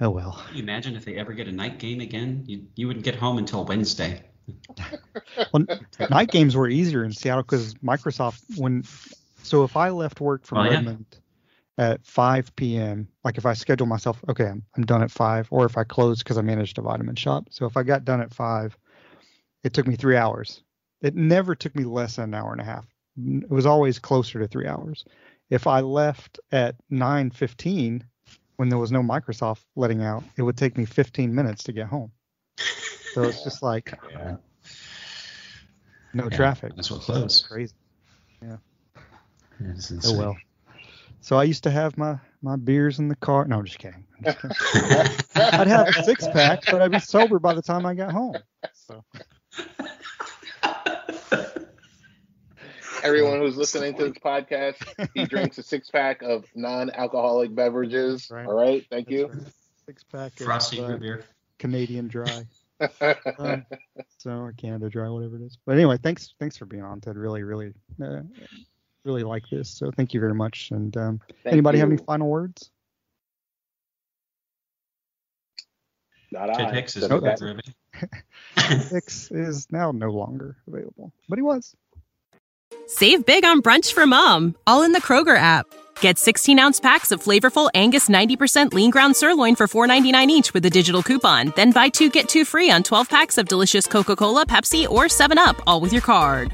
[0.01, 0.43] oh well.
[0.47, 2.43] Can you imagine if they ever get a night game again?
[2.45, 4.21] You, you wouldn't get home until Wednesday.
[5.53, 5.65] Well,
[6.09, 8.83] night games were easier in Seattle because Microsoft when
[9.43, 10.93] so if I left work from Oh, yeah.
[11.79, 13.07] At 5 p.m.
[13.23, 16.23] like if I schedule myself okay I'm, I'm done at 5 or if I close
[16.23, 17.47] because I managed a vitamin shop.
[17.51, 18.77] So if I got done at 5
[19.63, 20.63] it took me three hours.
[21.01, 22.87] It never took me less than an hour and a half.
[23.17, 25.05] It was always closer to three hours.
[25.49, 28.03] If I left at 9:15
[28.57, 31.87] when there was no Microsoft letting out it would take me 15 minutes to get
[31.87, 32.11] home.
[33.13, 34.37] So it's just like Yeah.
[36.13, 36.75] no Yeah, traffic.
[36.75, 37.43] That's what close.
[37.43, 37.73] crazy.
[39.59, 40.37] It's Oh well.
[41.21, 43.45] So I used to have my my beers in the car.
[43.45, 44.05] No, I'm just kidding.
[44.19, 44.89] I'm just kidding.
[45.35, 48.35] I'd have a six pack, but I'd be sober by the time I got home.
[48.73, 49.03] So
[53.03, 54.75] Everyone who's listening to this podcast,
[55.13, 58.29] he drinks a six pack of non-alcoholic beverages.
[58.29, 58.45] Right.
[58.45, 59.27] All right, thank that's you.
[59.27, 59.53] right.
[59.85, 61.23] Six pack Frosty of uh, root beer.
[61.59, 62.45] Canadian dry.
[63.39, 63.65] Um,
[64.19, 65.57] so or Canada dry, whatever it is.
[65.65, 67.17] But anyway, thanks thanks for being on, Ted.
[67.17, 68.19] Really, really, uh,
[69.07, 69.69] really like this.
[69.69, 70.69] So thank you very much.
[70.71, 72.69] And um, Thank anybody have any final words?
[76.31, 76.73] Not Ted I.
[76.75, 77.39] Hicks is Said Oh, that.
[78.91, 81.73] that's is now no longer available, but he was.
[82.85, 85.65] Save big on brunch for mom, all in the Kroger app.
[86.01, 90.65] Get 16 ounce packs of flavorful Angus 90% lean ground sirloin for $4.99 each with
[90.65, 91.53] a digital coupon.
[91.55, 95.05] Then buy two get two free on 12 packs of delicious Coca Cola, Pepsi, or
[95.05, 96.53] 7UP, all with your card.